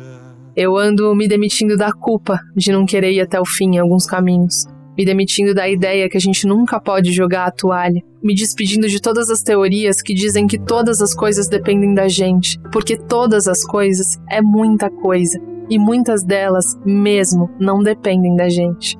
Eu 0.57 0.79
ando 0.79 1.15
me 1.15 1.29
demitindo 1.29 1.77
da 1.77 1.93
culpa 1.93 2.41
de 2.57 2.73
não 2.73 2.87
querer 2.87 3.13
ir 3.13 3.21
até 3.21 3.39
o 3.39 3.45
fim 3.45 3.75
em 3.75 3.79
alguns 3.79 4.07
caminhos 4.07 4.65
me 5.01 5.05
demitindo 5.07 5.55
da 5.55 5.67
ideia 5.67 6.11
que 6.11 6.19
a 6.19 6.21
gente 6.21 6.47
nunca 6.47 6.79
pode 6.79 7.11
jogar 7.11 7.47
a 7.47 7.51
toalha, 7.51 8.03
me 8.23 8.35
despedindo 8.35 8.87
de 8.87 9.01
todas 9.01 9.31
as 9.31 9.43
teorias 9.43 10.03
que 10.03 10.13
dizem 10.13 10.47
que 10.47 10.59
todas 10.59 11.01
as 11.01 11.15
coisas 11.15 11.49
dependem 11.49 11.95
da 11.95 12.07
gente, 12.07 12.61
porque 12.71 12.99
todas 12.99 13.49
as 13.49 13.65
coisas 13.65 14.19
é 14.29 14.43
muita 14.43 14.91
coisa 14.91 15.41
e 15.71 15.79
muitas 15.79 16.23
delas 16.23 16.79
mesmo 16.85 17.49
não 17.59 17.83
dependem 17.83 18.37
da 18.37 18.51
gente. 18.51 18.95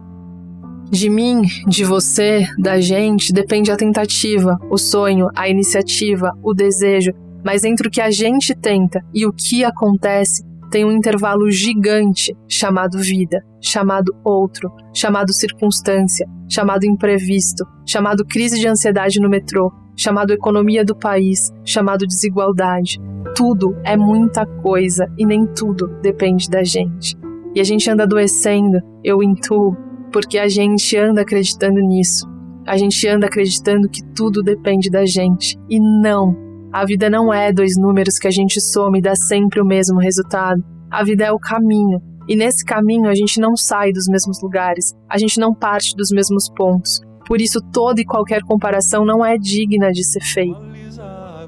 De 0.91 1.11
mim, 1.11 1.43
de 1.69 1.85
você, 1.85 2.47
da 2.59 2.81
gente, 2.81 3.31
depende 3.31 3.71
a 3.71 3.77
tentativa, 3.77 4.57
o 4.71 4.79
sonho, 4.79 5.29
a 5.37 5.51
iniciativa, 5.51 6.33
o 6.43 6.55
desejo, 6.55 7.13
mas 7.45 7.63
entre 7.63 7.89
o 7.89 7.91
que 7.91 8.01
a 8.01 8.11
gente 8.11 8.55
tenta 8.55 9.05
e 9.13 9.27
o 9.27 9.33
que 9.35 9.65
acontece, 9.65 10.43
tem 10.71 10.85
um 10.85 10.93
intervalo 10.93 11.51
gigante 11.51 12.35
chamado 12.49 12.99
vida, 12.99 13.43
chamado 13.61 14.15
outro, 14.25 14.71
chamado 14.95 15.33
circunstância, 15.33 16.27
chamado 16.49 16.85
imprevisto, 16.85 17.65
chamado 17.87 18.25
crise 18.25 18.59
de 18.59 18.69
ansiedade 18.69 19.21
no 19.21 19.29
metrô, 19.29 19.73
chamado 19.97 20.33
economia 20.33 20.85
do 20.85 20.97
país, 20.97 21.51
chamado 21.65 22.07
desigualdade. 22.07 22.99
Tudo 23.37 23.77
é 23.85 23.97
muita 23.97 24.47
coisa 24.47 25.07
e 25.19 25.27
nem 25.27 25.47
tudo 25.47 25.89
depende 26.01 26.49
da 26.49 26.63
gente. 26.63 27.17
E 27.55 27.61
a 27.61 27.65
gente 27.65 27.91
anda 27.91 28.05
adoecendo, 28.05 28.79
eu 29.05 29.23
intuo, 29.23 29.77
porque 30.13 30.39
a 30.39 30.49
gente 30.49 30.97
anda 30.97 31.23
acreditando 31.23 31.81
nisso. 31.81 32.29
A 32.67 32.77
gente 32.77 33.07
anda 33.09 33.27
acreditando 33.27 33.89
que 33.89 34.05
tudo 34.15 34.43
depende 34.43 34.89
da 34.89 35.05
gente. 35.05 35.59
E 35.69 35.81
não, 35.81 36.37
a 36.73 36.85
vida 36.85 37.11
não 37.11 37.35
é 37.35 37.53
dois 37.53 37.77
números 37.77 38.19
que 38.19 38.29
a 38.29 38.31
gente 38.31 38.61
soma 38.61 38.99
e 38.99 39.03
dá 39.03 39.17
sempre 39.17 39.61
o 39.61 39.67
mesmo 39.67 39.99
resultado. 39.99 40.63
A 40.89 41.03
vida 41.03 41.25
é 41.25 41.33
o 41.33 41.39
caminho. 41.39 42.01
E 42.29 42.37
nesse 42.37 42.65
caminho 42.65 43.09
a 43.09 43.15
gente 43.15 43.41
não 43.41 43.57
sai 43.57 43.93
dos 43.93 44.07
mesmos 44.07 44.41
lugares, 44.41 44.95
a 45.09 45.19
gente 45.19 45.41
não 45.41 45.53
parte 45.53 45.97
dos 45.97 46.11
mesmos 46.13 46.49
pontos. 46.49 47.01
Por 47.27 47.41
isso, 47.41 47.61
toda 47.73 48.01
e 48.01 48.05
qualquer 48.05 48.43
comparação 48.43 49.05
não 49.05 49.25
é 49.25 49.37
digna 49.37 49.91
de 49.91 50.05
ser 50.05 50.21
feita. 50.21 50.61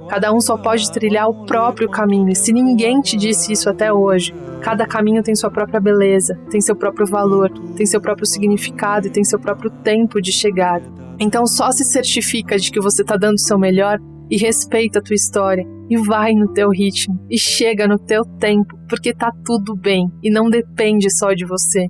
Cada 0.09 0.33
um 0.33 0.41
só 0.41 0.57
pode 0.57 0.91
trilhar 0.91 1.29
o 1.29 1.47
próprio 1.47 1.89
caminho, 1.89 2.29
e 2.29 2.35
se 2.35 2.53
ninguém 2.53 3.01
te 3.01 3.17
disse 3.17 3.53
isso 3.53 3.71
até 3.71 3.93
hoje, 3.93 4.35
cada 4.61 4.87
caminho 4.87 5.23
tem 5.23 5.35
sua 5.35 5.51
própria 5.51 5.81
beleza, 5.81 6.39
tem 6.51 6.61
seu 6.61 6.75
próprio 6.75 7.07
valor, 7.07 7.51
tem 7.77 7.87
seu 7.87 8.01
próprio 8.01 8.27
significado 8.27 9.07
e 9.07 9.11
tem 9.11 9.25
seu 9.25 9.39
próprio 9.39 9.71
tempo 9.71 10.21
de 10.21 10.33
chegada. 10.33 10.85
Então 11.19 11.47
só 11.47 11.71
se 11.71 11.85
certifica 11.85 12.59
de 12.59 12.71
que 12.71 12.81
você 12.81 13.03
está 13.03 13.17
dando 13.17 13.37
o 13.37 13.41
seu 13.41 13.59
melhor 13.59 14.01
e 14.33 14.39
respeita 14.39 14.99
a 14.99 15.03
tua 15.03 15.15
história 15.15 15.63
e 15.91 15.97
vai 15.99 16.33
no 16.33 16.51
teu 16.55 16.71
ritmo 16.71 17.23
e 17.29 17.39
chega 17.39 17.87
no 17.87 17.99
teu 17.99 18.25
tempo, 18.25 18.75
porque 18.89 19.13
tá 19.13 19.31
tudo 19.45 19.77
bem 19.77 20.11
e 20.23 20.31
não 20.31 20.49
depende 20.49 21.15
só 21.15 21.35
de 21.35 21.45
você. 21.45 21.87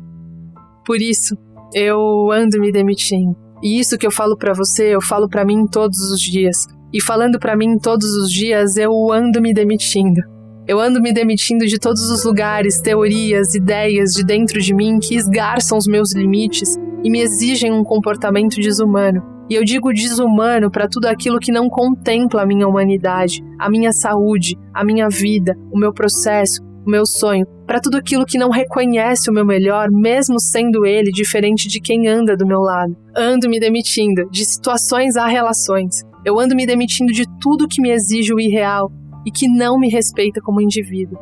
Por 0.84 1.00
isso, 1.00 1.36
eu 1.72 2.32
ando 2.32 2.60
me 2.60 2.72
demitindo. 2.72 3.36
E 3.62 3.78
isso 3.78 3.96
que 3.96 4.04
eu 4.04 4.10
falo 4.10 4.36
para 4.36 4.52
você, 4.52 4.92
eu 4.92 5.00
falo 5.00 5.28
para 5.28 5.44
mim 5.44 5.68
todos 5.70 5.96
os 6.10 6.20
dias. 6.20 6.66
E 6.92 7.00
falando 7.00 7.38
para 7.38 7.56
mim 7.56 7.78
todos 7.78 8.10
os 8.16 8.32
dias, 8.32 8.76
eu 8.76 8.90
ando 9.12 9.40
me 9.40 9.54
demitindo. 9.54 10.20
Eu 10.66 10.80
ando 10.80 11.00
me 11.00 11.12
demitindo 11.12 11.64
de 11.64 11.78
todos 11.78 12.10
os 12.10 12.24
lugares, 12.24 12.80
teorias, 12.80 13.54
ideias 13.54 14.14
de 14.14 14.24
dentro 14.24 14.60
de 14.60 14.74
mim 14.74 14.98
que 14.98 15.14
esgarçam 15.14 15.78
os 15.78 15.86
meus 15.86 16.12
limites 16.12 16.76
e 17.04 17.10
me 17.10 17.20
exigem 17.20 17.72
um 17.72 17.84
comportamento 17.84 18.56
desumano. 18.56 19.31
E 19.52 19.54
eu 19.54 19.64
digo 19.64 19.92
desumano 19.92 20.70
para 20.70 20.88
tudo 20.88 21.04
aquilo 21.04 21.38
que 21.38 21.52
não 21.52 21.68
contempla 21.68 22.40
a 22.40 22.46
minha 22.46 22.66
humanidade, 22.66 23.44
a 23.58 23.68
minha 23.68 23.92
saúde, 23.92 24.56
a 24.72 24.82
minha 24.82 25.10
vida, 25.10 25.54
o 25.70 25.78
meu 25.78 25.92
processo, 25.92 26.62
o 26.86 26.90
meu 26.90 27.04
sonho, 27.04 27.44
para 27.66 27.78
tudo 27.78 27.98
aquilo 27.98 28.24
que 28.24 28.38
não 28.38 28.48
reconhece 28.48 29.28
o 29.28 29.32
meu 29.34 29.44
melhor, 29.44 29.90
mesmo 29.90 30.40
sendo 30.40 30.86
ele 30.86 31.10
diferente 31.10 31.68
de 31.68 31.82
quem 31.82 32.08
anda 32.08 32.34
do 32.34 32.46
meu 32.46 32.60
lado. 32.60 32.96
Ando 33.14 33.46
me 33.46 33.60
demitindo 33.60 34.26
de 34.30 34.42
situações 34.42 35.18
a 35.18 35.26
relações. 35.26 36.00
Eu 36.24 36.40
ando 36.40 36.56
me 36.56 36.64
demitindo 36.64 37.12
de 37.12 37.26
tudo 37.38 37.68
que 37.68 37.82
me 37.82 37.90
exige 37.90 38.32
o 38.32 38.40
irreal 38.40 38.90
e 39.26 39.30
que 39.30 39.46
não 39.46 39.78
me 39.78 39.90
respeita 39.90 40.40
como 40.40 40.62
indivíduo. 40.62 41.18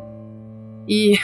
E, 0.86 1.18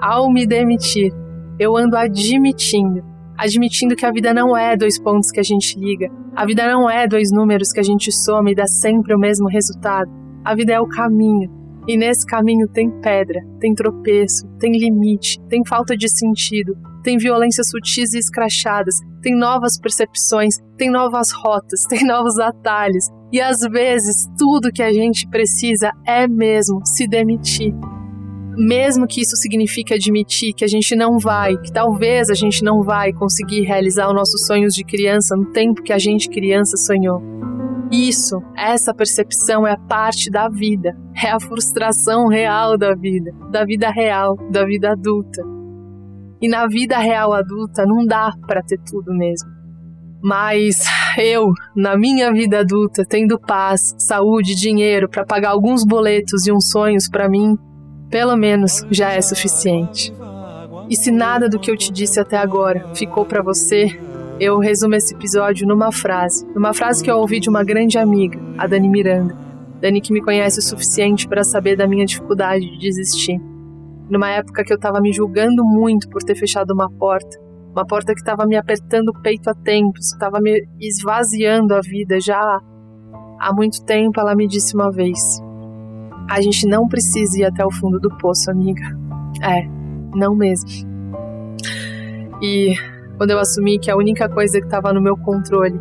ao 0.00 0.32
me 0.32 0.46
demitir, 0.46 1.12
eu 1.58 1.76
ando 1.76 1.96
admitindo 1.96 3.15
admitindo 3.36 3.96
que 3.96 4.06
a 4.06 4.12
vida 4.12 4.32
não 4.32 4.56
é 4.56 4.76
dois 4.76 4.98
pontos 4.98 5.30
que 5.30 5.40
a 5.40 5.42
gente 5.42 5.78
liga, 5.78 6.10
a 6.34 6.44
vida 6.46 6.66
não 6.66 6.88
é 6.88 7.06
dois 7.06 7.30
números 7.30 7.72
que 7.72 7.80
a 7.80 7.82
gente 7.82 8.10
soma 8.12 8.50
e 8.50 8.54
dá 8.54 8.66
sempre 8.66 9.14
o 9.14 9.18
mesmo 9.18 9.48
resultado. 9.48 10.10
A 10.44 10.54
vida 10.54 10.72
é 10.72 10.80
o 10.80 10.88
caminho. 10.88 11.50
E 11.88 11.96
nesse 11.96 12.26
caminho 12.26 12.66
tem 12.68 12.90
pedra, 13.00 13.40
tem 13.60 13.72
tropeço, 13.72 14.48
tem 14.58 14.72
limite, 14.72 15.40
tem 15.48 15.64
falta 15.64 15.96
de 15.96 16.08
sentido, 16.08 16.76
tem 17.02 17.16
violências 17.16 17.70
sutis 17.70 18.12
e 18.12 18.18
escrachadas, 18.18 18.96
tem 19.22 19.36
novas 19.36 19.78
percepções, 19.78 20.56
tem 20.76 20.90
novas 20.90 21.30
rotas, 21.30 21.82
tem 21.88 22.04
novos 22.04 22.38
atalhos. 22.38 23.08
E 23.32 23.40
às 23.40 23.60
vezes 23.70 24.26
tudo 24.36 24.72
que 24.72 24.82
a 24.82 24.92
gente 24.92 25.28
precisa 25.28 25.92
é 26.04 26.26
mesmo 26.26 26.80
se 26.84 27.06
demitir 27.06 27.72
mesmo 28.56 29.06
que 29.06 29.20
isso 29.20 29.36
signifique 29.36 29.92
admitir 29.92 30.54
que 30.54 30.64
a 30.64 30.68
gente 30.68 30.96
não 30.96 31.18
vai, 31.18 31.56
que 31.58 31.70
talvez 31.70 32.30
a 32.30 32.34
gente 32.34 32.64
não 32.64 32.82
vai 32.82 33.12
conseguir 33.12 33.62
realizar 33.62 34.08
os 34.08 34.14
nossos 34.14 34.46
sonhos 34.46 34.74
de 34.74 34.84
criança 34.84 35.36
no 35.36 35.46
tempo 35.52 35.82
que 35.82 35.92
a 35.92 35.98
gente 35.98 36.30
criança 36.30 36.76
sonhou. 36.76 37.22
Isso, 37.92 38.42
essa 38.56 38.92
percepção 38.92 39.66
é 39.66 39.76
parte 39.88 40.30
da 40.30 40.48
vida, 40.48 40.96
é 41.22 41.30
a 41.30 41.38
frustração 41.38 42.26
real 42.26 42.76
da 42.76 42.94
vida, 42.94 43.32
da 43.50 43.64
vida 43.64 43.90
real, 43.90 44.36
da 44.50 44.64
vida 44.64 44.92
adulta. 44.92 45.42
E 46.40 46.48
na 46.48 46.66
vida 46.66 46.98
real 46.98 47.32
adulta 47.32 47.84
não 47.86 48.04
dá 48.04 48.32
para 48.46 48.62
ter 48.62 48.78
tudo 48.90 49.14
mesmo. 49.14 49.48
Mas 50.22 50.82
eu, 51.16 51.52
na 51.76 51.96
minha 51.96 52.32
vida 52.32 52.60
adulta, 52.60 53.04
tendo 53.08 53.38
paz, 53.38 53.94
saúde, 53.98 54.54
dinheiro 54.56 55.08
para 55.08 55.24
pagar 55.24 55.50
alguns 55.50 55.84
boletos 55.84 56.46
e 56.46 56.52
uns 56.52 56.70
sonhos 56.70 57.08
para 57.08 57.28
mim, 57.28 57.56
pelo 58.10 58.36
menos 58.36 58.86
já 58.90 59.12
é 59.12 59.20
suficiente. 59.20 60.12
E 60.88 60.96
se 60.96 61.10
nada 61.10 61.48
do 61.48 61.58
que 61.58 61.70
eu 61.70 61.76
te 61.76 61.92
disse 61.92 62.20
até 62.20 62.36
agora 62.36 62.86
ficou 62.94 63.24
para 63.24 63.42
você, 63.42 63.98
eu 64.38 64.58
resumo 64.58 64.94
esse 64.94 65.14
episódio 65.14 65.66
numa 65.66 65.90
frase, 65.90 66.46
numa 66.54 66.74
frase 66.74 67.02
que 67.02 67.10
eu 67.10 67.18
ouvi 67.18 67.40
de 67.40 67.48
uma 67.48 67.64
grande 67.64 67.98
amiga, 67.98 68.38
a 68.58 68.66
Dani 68.66 68.88
Miranda. 68.88 69.36
Dani 69.80 70.00
que 70.00 70.12
me 70.12 70.22
conhece 70.22 70.58
o 70.58 70.62
suficiente 70.62 71.26
para 71.26 71.42
saber 71.42 71.76
da 71.76 71.86
minha 71.86 72.06
dificuldade 72.06 72.64
de 72.64 72.78
desistir. 72.78 73.40
Numa 74.08 74.30
época 74.30 74.62
que 74.62 74.72
eu 74.72 74.76
estava 74.76 75.00
me 75.00 75.12
julgando 75.12 75.64
muito 75.64 76.08
por 76.08 76.22
ter 76.22 76.36
fechado 76.36 76.72
uma 76.72 76.90
porta, 76.90 77.38
uma 77.72 77.84
porta 77.84 78.14
que 78.14 78.20
estava 78.20 78.46
me 78.46 78.56
apertando 78.56 79.08
o 79.08 79.22
peito 79.22 79.50
há 79.50 79.54
tempos, 79.54 80.12
estava 80.12 80.38
me 80.40 80.66
esvaziando 80.80 81.74
a 81.74 81.80
vida 81.80 82.20
já 82.20 82.60
há 83.38 83.52
muito 83.52 83.84
tempo, 83.84 84.20
ela 84.20 84.34
me 84.34 84.46
disse 84.46 84.74
uma 84.74 84.90
vez: 84.90 85.42
A 86.28 86.40
gente 86.40 86.66
não 86.66 86.88
precisa 86.88 87.38
ir 87.38 87.44
até 87.44 87.64
o 87.64 87.70
fundo 87.70 88.00
do 88.00 88.08
poço, 88.18 88.50
amiga. 88.50 88.82
É, 89.42 89.68
não 90.14 90.34
mesmo. 90.34 90.68
E 92.42 92.74
quando 93.16 93.30
eu 93.30 93.38
assumi 93.38 93.78
que 93.78 93.90
a 93.90 93.96
única 93.96 94.28
coisa 94.28 94.58
que 94.58 94.66
estava 94.66 94.92
no 94.92 95.00
meu 95.00 95.16
controle 95.16 95.80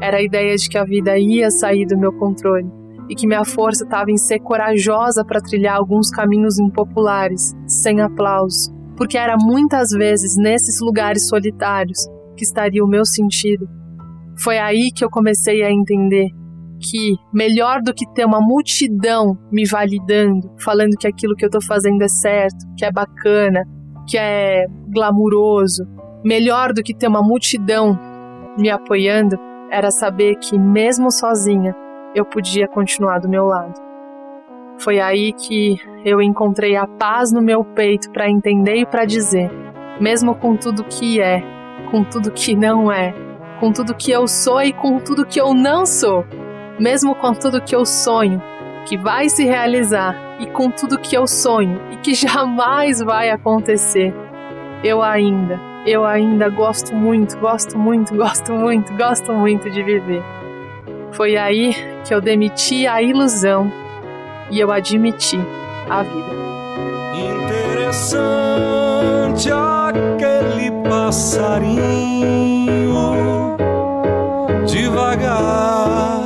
era 0.00 0.16
a 0.16 0.22
ideia 0.22 0.56
de 0.56 0.68
que 0.68 0.76
a 0.76 0.84
vida 0.84 1.16
ia 1.18 1.50
sair 1.50 1.86
do 1.86 1.96
meu 1.96 2.12
controle 2.12 2.68
e 3.08 3.14
que 3.14 3.26
minha 3.26 3.44
força 3.44 3.84
estava 3.84 4.10
em 4.10 4.16
ser 4.16 4.40
corajosa 4.40 5.24
para 5.24 5.40
trilhar 5.40 5.76
alguns 5.76 6.10
caminhos 6.10 6.58
impopulares, 6.58 7.54
sem 7.66 8.00
aplauso, 8.00 8.72
porque 8.96 9.18
era 9.18 9.36
muitas 9.38 9.90
vezes 9.90 10.36
nesses 10.36 10.80
lugares 10.80 11.28
solitários 11.28 12.08
que 12.36 12.44
estaria 12.44 12.82
o 12.84 12.88
meu 12.88 13.04
sentido. 13.04 13.68
Foi 14.38 14.58
aí 14.58 14.90
que 14.90 15.04
eu 15.04 15.10
comecei 15.10 15.62
a 15.62 15.70
entender 15.70 16.30
que 16.82 17.14
melhor 17.32 17.80
do 17.80 17.94
que 17.94 18.06
ter 18.12 18.24
uma 18.24 18.40
multidão 18.40 19.38
me 19.50 19.64
validando, 19.64 20.50
falando 20.58 20.96
que 20.98 21.06
aquilo 21.06 21.36
que 21.36 21.44
eu 21.44 21.48
estou 21.48 21.62
fazendo 21.62 22.02
é 22.02 22.08
certo, 22.08 22.66
que 22.76 22.84
é 22.84 22.90
bacana, 22.90 23.64
que 24.08 24.18
é 24.18 24.66
glamuroso, 24.88 25.84
melhor 26.24 26.72
do 26.72 26.82
que 26.82 26.94
ter 26.94 27.08
uma 27.08 27.22
multidão 27.22 27.98
me 28.58 28.68
apoiando 28.70 29.36
era 29.70 29.90
saber 29.90 30.36
que 30.36 30.58
mesmo 30.58 31.10
sozinha 31.10 31.74
eu 32.14 32.24
podia 32.24 32.68
continuar 32.68 33.18
do 33.20 33.28
meu 33.28 33.46
lado. 33.46 33.80
Foi 34.78 35.00
aí 35.00 35.32
que 35.32 35.76
eu 36.04 36.20
encontrei 36.20 36.76
a 36.76 36.86
paz 36.86 37.32
no 37.32 37.40
meu 37.40 37.64
peito 37.64 38.10
para 38.10 38.28
entender 38.28 38.76
e 38.76 38.86
para 38.86 39.04
dizer, 39.04 39.50
mesmo 40.00 40.34
com 40.34 40.56
tudo 40.56 40.84
que 40.84 41.20
é, 41.20 41.42
com 41.90 42.04
tudo 42.04 42.30
que 42.30 42.54
não 42.54 42.90
é, 42.90 43.14
com 43.60 43.72
tudo 43.72 43.94
que 43.94 44.10
eu 44.10 44.26
sou 44.26 44.60
e 44.60 44.72
com 44.72 44.98
tudo 44.98 45.24
que 45.24 45.40
eu 45.40 45.54
não 45.54 45.86
sou, 45.86 46.24
mesmo 46.82 47.14
com 47.14 47.32
tudo 47.32 47.62
que 47.62 47.76
eu 47.76 47.86
sonho, 47.86 48.42
que 48.86 48.98
vai 48.98 49.28
se 49.28 49.44
realizar, 49.44 50.16
e 50.40 50.46
com 50.46 50.68
tudo 50.68 50.98
que 50.98 51.16
eu 51.16 51.28
sonho 51.28 51.80
e 51.92 51.96
que 51.96 52.12
jamais 52.26 52.98
vai 52.98 53.30
acontecer, 53.30 54.12
eu 54.82 55.00
ainda, 55.00 55.60
eu 55.86 56.04
ainda 56.04 56.48
gosto 56.48 56.92
muito, 56.92 57.38
gosto 57.38 57.78
muito, 57.78 58.12
gosto 58.16 58.52
muito, 58.52 58.92
gosto 58.96 59.32
muito 59.32 59.70
de 59.70 59.80
viver. 59.80 60.24
Foi 61.12 61.36
aí 61.36 61.72
que 62.04 62.12
eu 62.12 62.20
demiti 62.20 62.88
a 62.88 63.00
ilusão 63.00 63.72
e 64.50 64.58
eu 64.58 64.72
admiti 64.72 65.38
a 65.88 66.02
vida. 66.02 66.32
Interessante 67.46 69.48
aquele 69.52 70.72
passarinho 70.88 72.22
devagar, 74.66 76.21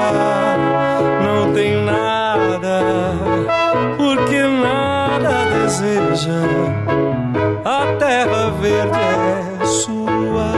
Não 1.25 1.51
tem 1.53 1.83
nada, 1.83 2.77
porque 3.97 4.43
nada 4.43 5.45
deseja. 5.51 6.41
A 7.65 7.97
terra 7.99 8.49
verde 8.61 8.97
é 9.61 9.65
sua, 9.65 10.53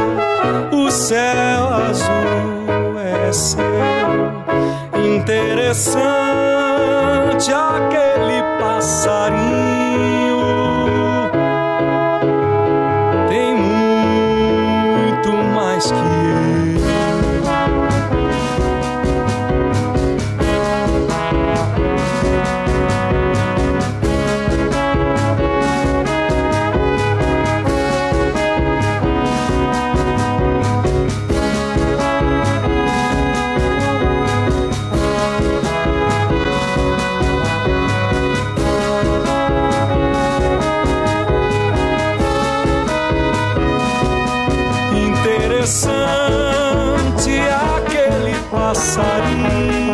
o 0.71 0.91
céu 0.91 1.64
seu. 3.36 3.62
Interessante 5.15 5.98
aquele 7.52 8.41
passarinho. 8.60 10.35
Passarinho 48.95 49.85